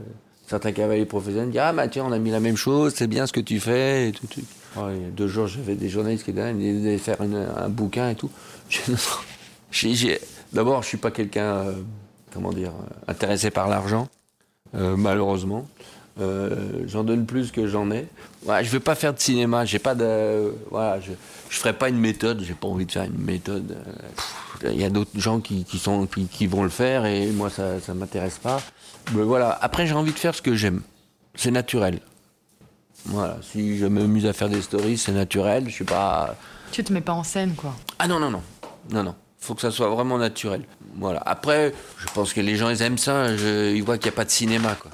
[0.48, 3.26] certains cavaliers professionnels disent Ah, bah tiens, on a mis la même chose, c'est bien
[3.28, 4.10] ce que tu fais.
[4.10, 4.28] Et tout,
[5.16, 8.32] deux jours, j'avais des journalistes qui disaient faire un bouquin et tout.
[10.54, 11.74] D'abord, je suis pas quelqu'un, euh,
[12.34, 12.72] comment dire,
[13.08, 14.08] intéressé par l'argent,
[14.74, 15.68] malheureusement.
[16.20, 18.07] Euh, j'en donne plus que j'en ai.
[18.45, 19.66] Ouais, je veux pas faire de cinéma.
[19.66, 20.53] J'ai pas de.
[20.70, 21.11] Voilà, je,
[21.49, 22.43] je ferai pas une méthode.
[22.43, 23.78] J'ai pas envie de faire une méthode.
[24.64, 27.49] Il y a d'autres gens qui, qui sont, qui, qui, vont le faire et moi,
[27.49, 28.61] ça, ça m'intéresse pas.
[29.14, 29.57] Mais voilà.
[29.61, 30.82] Après, j'ai envie de faire ce que j'aime.
[31.36, 31.99] C'est naturel.
[33.05, 33.38] Voilà.
[33.41, 35.66] Si je m'amuse à faire des stories, c'est naturel.
[35.68, 36.36] Je suis pas.
[36.72, 37.74] Tu te mets pas en scène, quoi.
[37.99, 38.41] Ah non, non, non.
[38.91, 39.16] Non, non.
[39.39, 40.64] Faut que ça soit vraiment naturel.
[40.95, 41.22] Voilà.
[41.26, 43.36] Après, je pense que les gens, ils aiment ça.
[43.36, 44.91] Je, ils voient qu'il n'y a pas de cinéma, quoi.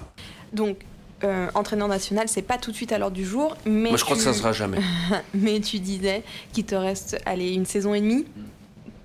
[0.52, 0.78] Donc,
[1.24, 3.58] euh, entraîneur national, c'est pas tout de suite à l'heure du jour.
[3.66, 4.80] Mais Moi, je crois que ça sera jamais.
[5.34, 8.26] mais tu disais qu'il te reste, allez, une saison et demie.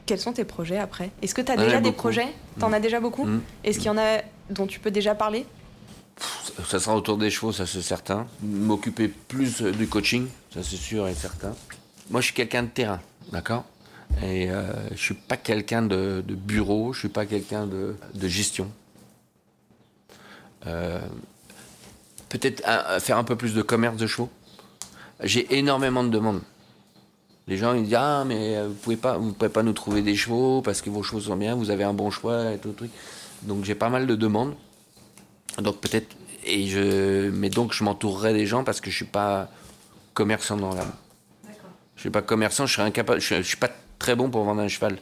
[0.06, 1.10] Quels sont tes projets après?
[1.22, 1.96] Est-ce que tu as ai déjà des beaucoup.
[2.02, 2.28] projets?
[2.58, 3.24] T'en as déjà beaucoup?
[3.24, 3.40] Mm.
[3.64, 4.18] Est-ce qu'il y en a
[4.50, 5.46] dont tu peux déjà parler?
[6.68, 8.26] Ça sera autour des chevaux, ça c'est certain.
[8.42, 11.54] M'occuper plus du coaching, ça c'est sûr et certain.
[12.10, 13.00] Moi, je suis quelqu'un de terrain,
[13.32, 13.64] d'accord?
[14.22, 14.62] Et euh,
[14.92, 18.70] je suis pas quelqu'un de, de bureau, je suis pas quelqu'un de, de gestion.
[20.66, 21.00] Euh,
[22.34, 22.64] Peut-être
[23.00, 24.28] faire un peu plus de commerce de chevaux.
[25.22, 26.40] J'ai énormément de demandes.
[27.46, 30.16] Les gens ils disent ah mais vous pouvez pas vous pouvez pas nous trouver des
[30.16, 32.74] chevaux parce que vos chevaux sont bien, vous avez un bon choix et tout le
[32.74, 32.90] truc.
[33.42, 34.56] Donc j'ai pas mal de demandes.
[35.58, 36.08] Donc peut-être
[36.44, 39.48] et je mais donc je m'entourerai des gens parce que je suis pas
[40.12, 40.92] commerçant dans l'âme.
[41.94, 43.70] Je suis pas commerçant, je serais incapable, je suis pas
[44.00, 44.98] très bon pour vendre un cheval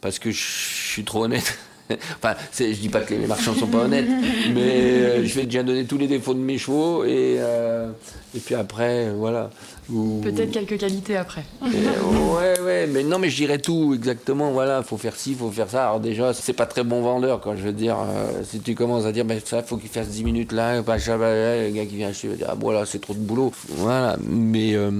[0.00, 1.58] parce que je suis trop honnête.
[2.16, 4.08] enfin, je dis pas que les marchands sont pas honnêtes,
[4.54, 7.90] mais euh, je vais déjà donner tous les défauts de mes chevaux et euh,
[8.34, 9.50] et puis après euh, voilà.
[9.90, 11.44] Ou- Peut-être quelques qualités après.
[11.64, 11.66] et,
[12.34, 14.50] ouais, ouais, mais non, mais je dirais tout exactement.
[14.50, 15.84] Voilà, faut faire ci, faut faire ça.
[15.84, 17.54] Alors déjà, c'est pas très bon vendeur, quoi.
[17.56, 20.24] Je veux dire, euh, si tu commences à dire, ben ça, faut qu'il fasse 10
[20.24, 23.14] minutes là, bah, le gars qui vient acheter va dire, ah bon là, c'est trop
[23.14, 23.52] de boulot.
[23.68, 24.90] Voilà, mais euh,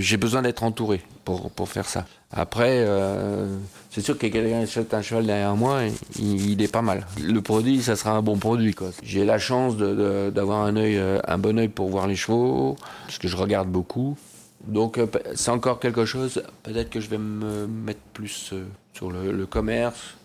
[0.00, 2.04] j'ai besoin d'être entouré pour pour faire ça.
[2.36, 3.46] Après, euh,
[3.92, 5.82] c'est sûr que quelqu'un achète un cheval derrière moi,
[6.18, 7.06] il, il est pas mal.
[7.22, 8.74] Le produit, ça sera un bon produit.
[9.04, 12.16] J'ai la chance de- de- d'avoir un œil, euh, un bon œil pour voir les
[12.16, 12.76] chevaux,
[13.06, 14.16] parce que je regarde beaucoup.
[14.66, 19.10] Donc euh, c'est encore quelque chose, peut-être que je vais me mettre plus euh, sur
[19.10, 20.16] le, le commerce,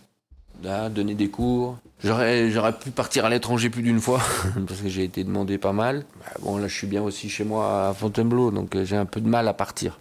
[0.64, 1.78] là, donner des cours.
[2.04, 4.22] J'aurais, j'aurais pu partir à l'étranger plus d'une fois,
[4.68, 6.06] parce que j'ai été demandé pas mal.
[6.20, 9.06] Bah, bon, là je suis bien aussi chez moi à Fontainebleau, donc euh, j'ai un
[9.06, 10.00] peu de mal à partir.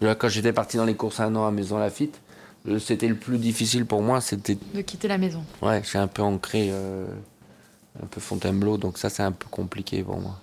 [0.00, 2.20] Là, quand j'étais parti dans les courses un an à Maison Lafitte,
[2.78, 4.58] c'était le plus difficile pour moi, c'était...
[4.74, 5.44] De quitter la maison.
[5.62, 7.06] Ouais, j'ai un peu ancré euh,
[8.02, 10.40] un peu Fontainebleau, donc ça c'est un peu compliqué pour moi.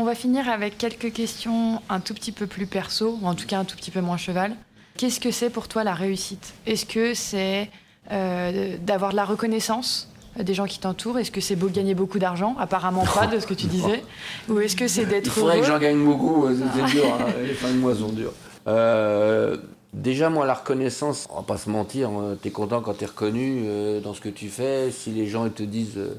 [0.00, 3.48] On va finir avec quelques questions un tout petit peu plus perso, ou en tout
[3.48, 4.54] cas un tout petit peu moins cheval.
[4.96, 6.54] Qu'est-ce que c'est pour toi la réussite?
[6.66, 7.68] Est-ce que c'est
[8.12, 11.18] euh, d'avoir de la reconnaissance des gens qui t'entourent?
[11.18, 12.54] Est-ce que c'est beau gagner beaucoup d'argent?
[12.60, 14.04] Apparemment pas de ce que tu disais.
[14.48, 17.04] Ou est-ce que c'est Il d'être faudrait que j'en heureux gagne beaucoup, euh, c'est dur,
[17.06, 18.34] hein, les fins de mois sont dures.
[18.68, 19.56] Euh,
[19.92, 23.64] déjà, moi, la reconnaissance, on va pas se mentir, hein, t'es content quand t'es reconnu
[23.64, 24.92] euh, dans ce que tu fais.
[24.92, 26.14] Si les gens ils te disent euh,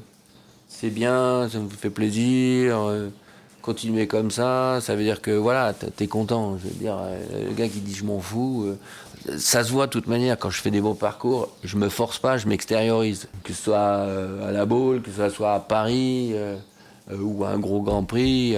[0.68, 2.78] c'est bien, ça me fait plaisir,
[3.62, 6.58] continuez comme ça, ça veut dire que voilà, t'es content.
[6.58, 9.86] Je veux dire, euh, le gars qui dit je m'en fous, euh, ça se voit
[9.86, 13.28] de toute manière quand je fais des beaux parcours, je me force pas, je m'extériorise.
[13.44, 16.34] Que ce soit euh, à la Baule, que ce soit à Paris
[17.12, 18.56] ou à un gros Grand Prix.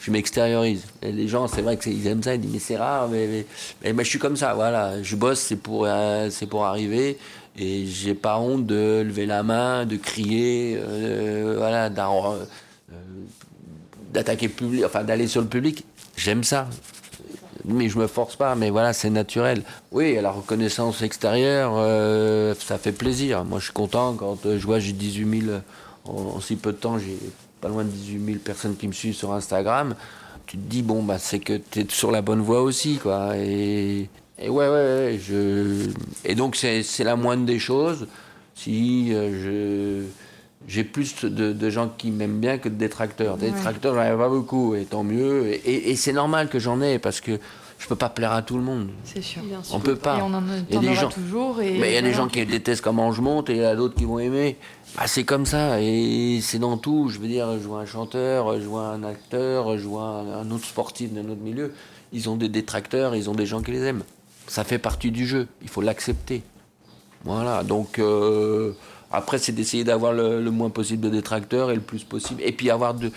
[0.00, 0.84] je m'extériorise.
[1.02, 3.46] Les gens, c'est vrai qu'ils aiment ça, ils disent mais c'est rare, mais,
[3.82, 5.02] mais, je suis comme ça, voilà.
[5.02, 7.18] Je bosse, c'est pour, arriver.
[7.60, 10.78] Et j'ai pas honte de lever la main, de crier,
[11.56, 11.90] voilà,
[12.92, 12.94] euh,
[14.12, 15.84] d'attaquer public, enfin d'aller sur le public.
[16.16, 16.68] J'aime ça.
[17.64, 19.62] Mais je me force pas, mais voilà, c'est naturel.
[19.92, 23.44] Oui, la reconnaissance extérieure, euh, ça fait plaisir.
[23.44, 25.58] Moi, je suis content quand euh, je vois j'ai 18 000,
[26.06, 27.18] en, si peu de temps, j'ai
[27.60, 29.94] pas loin de 18 000 personnes qui me suivent sur Instagram.
[30.46, 33.36] Tu te dis, bon, bah, c'est que tu es sur la bonne voie aussi, quoi.
[33.36, 34.08] Et,
[34.40, 35.20] ouais, ouais, ouais.
[36.24, 38.06] Et donc, c'est c'est la moindre des choses.
[38.54, 40.06] Si euh, je
[40.68, 43.36] j'ai plus de, de gens qui m'aiment bien que de détracteurs.
[43.38, 43.52] Des Ouais.
[43.52, 45.48] détracteurs, j'en ai pas beaucoup, et tant mieux.
[45.48, 47.40] Et, et- et c'est normal que j'en ai, parce que
[47.78, 48.88] je peux pas plaire à tout le monde.
[49.04, 49.40] C'est sûr.
[49.42, 49.74] Bien sûr.
[49.74, 50.18] On peut pas.
[50.18, 51.60] Et on en Il y a des gens- toujours.
[51.62, 53.66] Et Mais il y a des gens qui détestent comment je monte et il y
[53.66, 54.56] en a d'autres qui vont aimer.
[54.96, 57.08] Bah, c'est comme ça et c'est dans tout.
[57.08, 60.50] Je veux dire, je vois un chanteur, je vois un acteur, je vois un un
[60.50, 61.72] autre sportif d'un autre milieu.
[62.12, 64.02] Ils ont des détracteurs, ils ont des gens qui les aiment.
[64.48, 65.46] Ça fait partie du jeu.
[65.62, 66.42] Il faut l'accepter.
[67.24, 67.62] Voilà.
[67.64, 68.72] Donc euh,
[69.10, 72.42] après, c'est d'essayer d'avoir le, moins possible de détracteurs et le plus possible.
[72.42, 73.10] Et puis avoir de,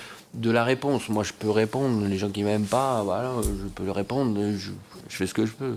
[0.50, 1.10] la réponse.
[1.10, 2.06] Moi, je peux répondre.
[2.08, 4.40] Les gens qui m'aiment pas, voilà, je peux le répondre.
[4.58, 4.72] Je,
[5.10, 5.76] fais ce que je peux.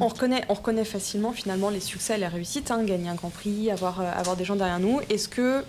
[0.00, 3.28] On reconnaît, on reconnaît facilement finalement les succès et les réussites, hein, gagner un Grand
[3.28, 5.00] Prix, avoir, euh, avoir des gens derrière nous.
[5.10, 5.62] Est-ce que,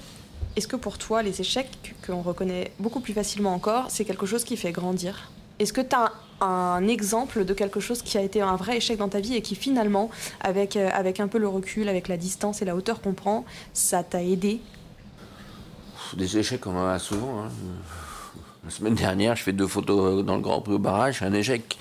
[0.56, 4.46] est que pour toi, les échecs qu'on reconnaît beaucoup plus facilement encore, c'est quelque chose
[4.46, 5.30] qui fait grandir?
[5.60, 6.14] Est-ce que tu as
[6.44, 9.42] un, exemple de quelque chose qui a été un vrai échec dans ta vie et
[9.42, 10.10] qui finalement,
[10.42, 13.46] avec, euh, avec un peu le recul, avec la distance et la hauteur qu'on prend,
[13.74, 14.60] ça t'a aidé
[16.18, 17.44] Des échecs, on en a souvent.
[17.44, 17.50] hein.
[18.66, 21.78] La semaine dernière, je fais deux photos dans le Grand Prix au barrage, un échec.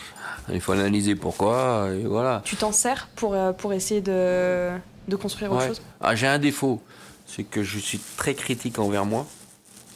[0.52, 2.42] Il faut analyser pourquoi, et voilà.
[2.44, 4.70] Tu t'en sers pour, euh, pour essayer de,
[5.06, 6.82] de construire autre chose Ah, j'ai un défaut,
[7.26, 9.26] c'est que je suis très critique envers moi,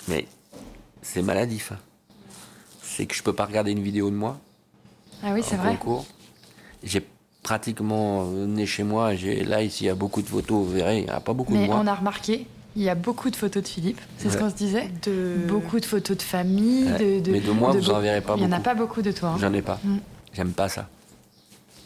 [0.07, 0.27] mais
[1.03, 1.73] c'est maladif.
[1.73, 1.79] hein.
[2.83, 4.39] C'est que je peux pas regarder une vidéo de moi
[5.23, 5.71] Ah oui, c'est vrai.
[5.77, 6.07] concours.
[6.83, 7.05] J'ai
[7.43, 9.15] pratiquement euh, né chez moi.
[9.15, 10.65] J'ai là ici il y a beaucoup de photos.
[10.67, 11.81] Vous verrez, il n'y a pas beaucoup Mais de moi.
[11.83, 12.47] on a remarqué,
[12.77, 14.91] il y a beaucoup de photos de Philippe, c'est ce qu'on se disait.
[15.05, 15.37] de...
[15.49, 16.99] Beaucoup de photos de famille, Ouais.
[17.21, 18.63] de, de- Mais de moi, de vous en verrez pas Il n'y en a beaucoup.
[18.65, 19.31] pas beaucoup de toi.
[19.31, 19.39] hein.
[19.41, 19.79] J'en ai pas.
[19.83, 19.97] Mm.
[20.35, 20.87] J'aime pas ça.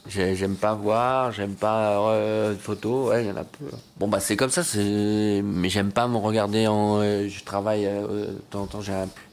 [0.09, 3.66] J'ai- J'aime pas voir, j'aime pas euh, de photos, ouais, il y en a peu.
[3.99, 5.43] Bon, bah, c'est comme ça, c'est...
[5.45, 7.01] mais j'aime pas me regarder en.
[7.01, 8.81] euh, je travaille, euh, de temps en temps,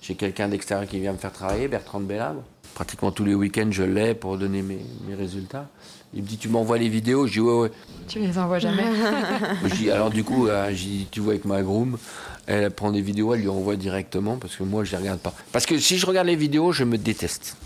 [0.01, 2.41] j'ai quelqu'un d'extérieur qui vient me faire travailler, Bertrand de Bellabre.
[2.77, 5.67] Pratiquement tous les week-ends, je l'ai pour donner mes, mes résultats.
[6.13, 7.25] Il me dit Tu m'envoies les vidéos?
[7.25, 7.71] Je dis Ouais, ouais.
[8.07, 8.83] Tu les envoies jamais?
[9.65, 10.71] Je dis, alors, du coup, euh,
[11.09, 11.97] Tu vois, avec ma groom,
[12.45, 15.33] elle prend des vidéos, elle lui envoie directement parce que moi, je les regarde pas.
[15.51, 17.57] Parce que si je regarde les vidéos, je me déteste.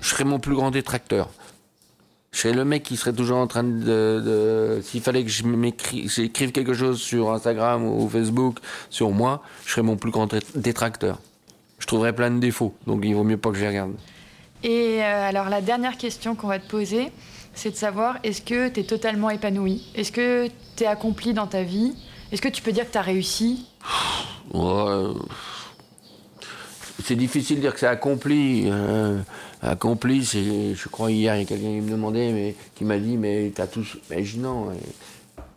[0.00, 1.28] Je serais mon plus grand détracteur.
[2.32, 3.82] Je serais le mec qui serait toujours en train de.
[3.84, 9.82] de- S'il fallait que j'écrive quelque chose sur Instagram ou Facebook sur moi, je serais
[9.82, 11.20] mon plus grand dé- détracteur.
[11.80, 13.92] Je trouverais plein de défauts, donc il vaut mieux pas que je les regarde.
[14.62, 17.10] Et euh, alors la dernière question qu'on va te poser,
[17.54, 21.46] c'est de savoir est-ce que tu es totalement épanoui Est-ce que tu es accompli dans
[21.46, 21.94] ta vie?
[22.32, 23.66] Est-ce que tu peux dire que tu as réussi
[24.54, 25.14] euh,
[27.04, 28.64] c'est difficile de dire que c'est accompli.
[28.66, 29.18] euh,
[29.62, 33.16] accompli, je crois hier, il y a quelqu'un qui me demandait, mais qui m'a dit,
[33.16, 33.86] mais t'as tout.
[34.10, 34.68] Mais je non.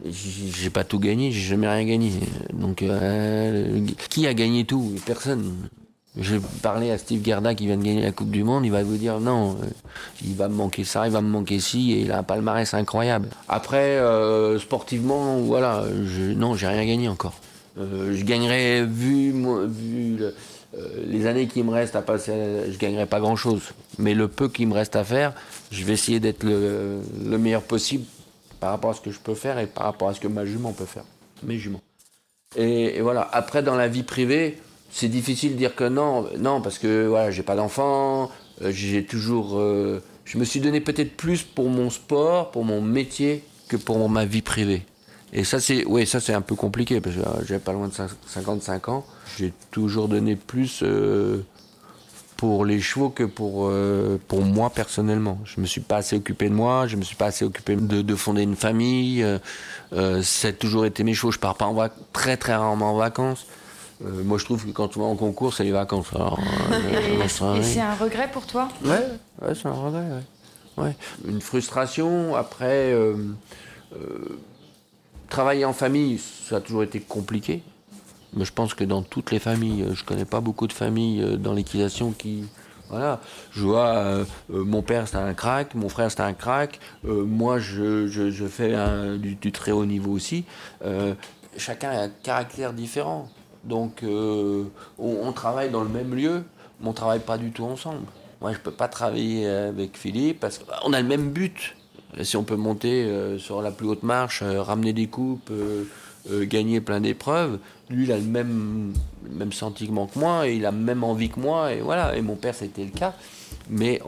[0.06, 2.12] j'ai pas tout gagné, j'ai jamais rien gagné.
[2.54, 4.96] Donc, euh, qui a gagné tout?
[5.06, 5.70] Personne.
[6.18, 8.84] J'ai parlé à Steve Gerda qui vient de gagner la Coupe du Monde, il va
[8.84, 9.66] vous dire non, euh,
[10.22, 12.74] il va me manquer ça, il va me manquer ci, et il a un palmarès
[12.74, 13.30] incroyable.
[13.48, 17.36] Après, euh, sportivement, voilà, je, non, j'ai rien gagné encore.
[17.78, 19.34] Euh, je gagnerais, vu,
[21.06, 22.34] les années qui me restent à passer,
[22.70, 23.62] je gagnerais pas grand chose.
[23.98, 25.34] Mais le peu qui me reste à faire,
[25.72, 28.04] je vais essayer d'être le, le meilleur possible
[28.60, 30.46] par rapport à ce que je peux faire et par rapport à ce que ma
[30.46, 31.06] jument peut faire.
[31.44, 31.82] Mes juments.
[32.58, 33.30] Et voilà.
[33.32, 34.58] Après, dans la vie privée,
[34.92, 38.30] c'est difficile de dire que non, non, parce que voilà, j'ai pas d'enfant,
[38.62, 42.82] euh, j'ai toujours, euh, je me suis donné peut-être plus pour mon sport, pour mon
[42.82, 44.84] métier, que pour ma vie privée.
[45.34, 48.10] Et ça, c'est, ouais, un peu compliqué parce que euh, j'ai pas loin de cin-
[48.28, 49.06] 55 ans.
[49.40, 50.84] J'ai toujours donné plus
[52.36, 53.72] pour les chevaux que pour,
[54.28, 55.40] pour moi personnellement.
[55.46, 58.02] Je me suis pas assez occupé de moi, je me suis pas assez occupé de,
[58.02, 59.26] de fonder une famille.
[59.94, 61.32] Ça a toujours été mes chevaux.
[61.32, 63.46] Je pars pas en très très rarement en vacances.
[64.06, 66.08] Euh, moi, je trouve que quand tu vas en concours, c'est les vacances.
[66.16, 66.40] Alors,
[66.72, 68.68] euh, Et, c'est un regret pour toi?
[68.84, 69.06] Ouais,
[69.42, 70.84] ouais c'est un regret, ouais.
[70.84, 70.96] Ouais.
[71.28, 73.16] Une frustration, après, euh,
[73.94, 74.40] euh,
[75.30, 77.62] travailler en famille, ça a toujours été compliqué.
[78.34, 81.54] Mais je pense que dans toutes les familles, je connais pas beaucoup de familles dans
[81.54, 82.46] l'équitation qui...
[82.90, 83.22] Voilà,
[83.52, 87.24] je vois, euh, euh, mon père c'était un crack, mon frère c'était un crack, euh,
[87.24, 90.44] moi je, je, je fais un- du, du très haut niveau aussi.
[91.56, 93.30] Chacun a un caractère différent.
[93.64, 94.64] Donc euh,
[94.98, 96.44] on, travaille dans le même lieu,
[96.80, 98.06] mais on travaille pas du tout ensemble.
[98.42, 101.76] Moi je peux pas travailler avec Philippe parce qu'on a le même but.
[102.24, 105.52] Si on peut monter euh, sur la plus haute marche, euh, ramener des coupes,
[106.30, 107.58] gagner plein d'épreuves,
[107.90, 108.94] lui il a le même,
[109.30, 112.16] même sentiment que moi et il a même envie que moi et voilà.
[112.16, 113.14] Et mon père c'était le cas.
[113.70, 114.02] Mais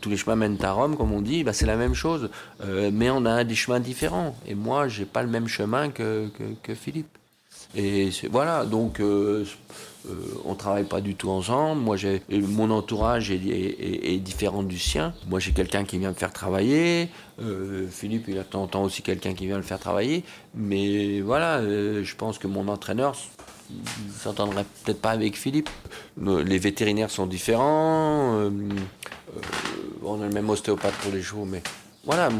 [0.00, 2.30] tous les chemins mènent à Rome, comme on dit, bah, c'est la même chose.
[2.64, 4.34] Mais on a des chemins différents.
[4.48, 6.28] Et moi, j'ai pas le même chemin que,
[6.62, 7.16] que Philippe.
[7.76, 9.44] Et voilà, donc euh,
[10.08, 10.14] euh,
[10.44, 11.80] on travaille pas du tout ensemble.
[11.82, 15.12] Moi, j'ai et mon entourage est, différent du sien.
[15.28, 17.08] Moi, j'ai quelqu'un qui vient me faire travailler.
[17.40, 20.24] Euh, Philippe, il a aussi quelqu'un qui vient le faire travailler.
[20.54, 23.14] Mais voilà, euh, je pense que mon entraîneur
[23.70, 25.70] il s'entendrait peut-être pas avec Philippe.
[26.20, 28.36] Les vétérinaires sont différents.
[28.36, 28.50] euh,
[29.36, 29.40] euh,
[30.04, 31.62] on a le même ostéopathe pour les chevaux, mais
[32.04, 32.30] voilà,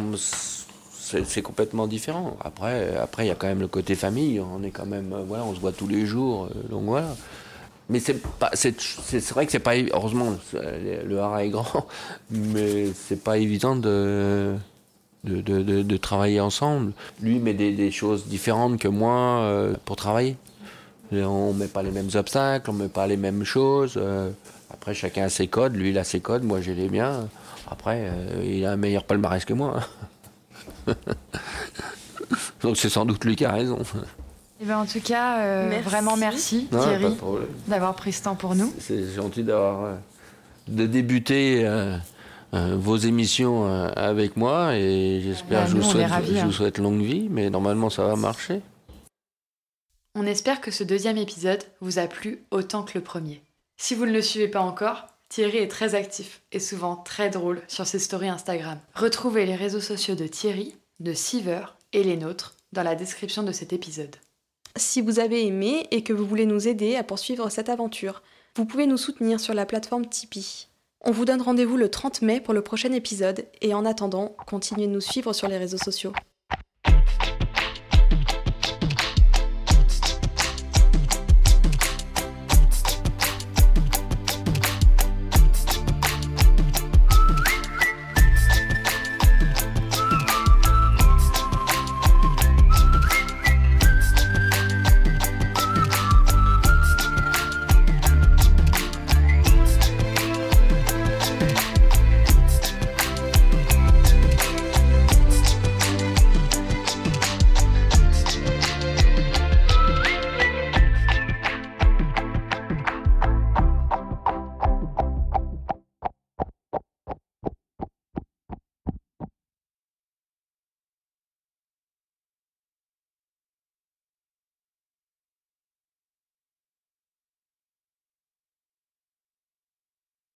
[1.24, 2.36] c'est complètement différent.
[2.44, 4.40] Après, après, il y a quand même le côté famille.
[4.40, 7.14] On est quand même, voilà, on se voit tous les jours, euh, donc voilà.
[7.88, 8.74] Mais c'est pas, c'est
[9.30, 11.86] vrai que c'est pas, heureusement, le haras est grand,
[12.30, 14.54] mais c'est pas évident de
[15.24, 15.40] de,
[15.82, 16.92] de, travailler ensemble.
[17.20, 20.36] Lui met des, choses différentes que moi euh, pour travailler.
[21.10, 23.94] Et on met pas les mêmes obstacles, on met pas les mêmes choses.
[23.96, 24.30] euh,
[24.72, 25.74] après, chacun a ses codes.
[25.74, 27.28] Lui, il a ses codes, moi, j'ai les miens.
[27.68, 28.08] Après,
[28.44, 29.80] il a un meilleur palmarès que moi.
[32.62, 33.78] Donc, c'est sans doute lui qui a raison.
[34.60, 35.84] Eh ben, En tout cas, euh, Merci.
[35.84, 37.16] vraiment merci Non, Thierry
[37.68, 38.72] d'avoir pris ce temps pour nous.
[38.78, 39.94] C'est gentil d'avoir euh,
[40.68, 41.96] de débuter euh,
[42.54, 46.46] euh, vos émissions euh, avec moi et j'espère Bah, je, vous souhaite, ravis, je hein.
[46.46, 48.60] vous souhaite longue vie, mais normalement ça va marcher.
[50.14, 53.42] On espère que ce deuxième épisode vous a plu autant que le premier.
[53.76, 55.06] Si vous ne le suivez pas encore,
[55.36, 58.78] Thierry est très actif et souvent très drôle sur ses stories Instagram.
[58.94, 63.52] Retrouvez les réseaux sociaux de Thierry, de Siever et les nôtres dans la description de
[63.52, 64.16] cet épisode.
[64.76, 68.22] Si vous avez aimé et que vous voulez nous aider à poursuivre cette aventure,
[68.56, 70.68] vous pouvez nous soutenir sur la plateforme Tipeee.
[71.02, 74.86] On vous donne rendez-vous le 30 mai pour le prochain épisode et en attendant, continuez
[74.86, 76.14] de nous suivre sur les réseaux sociaux.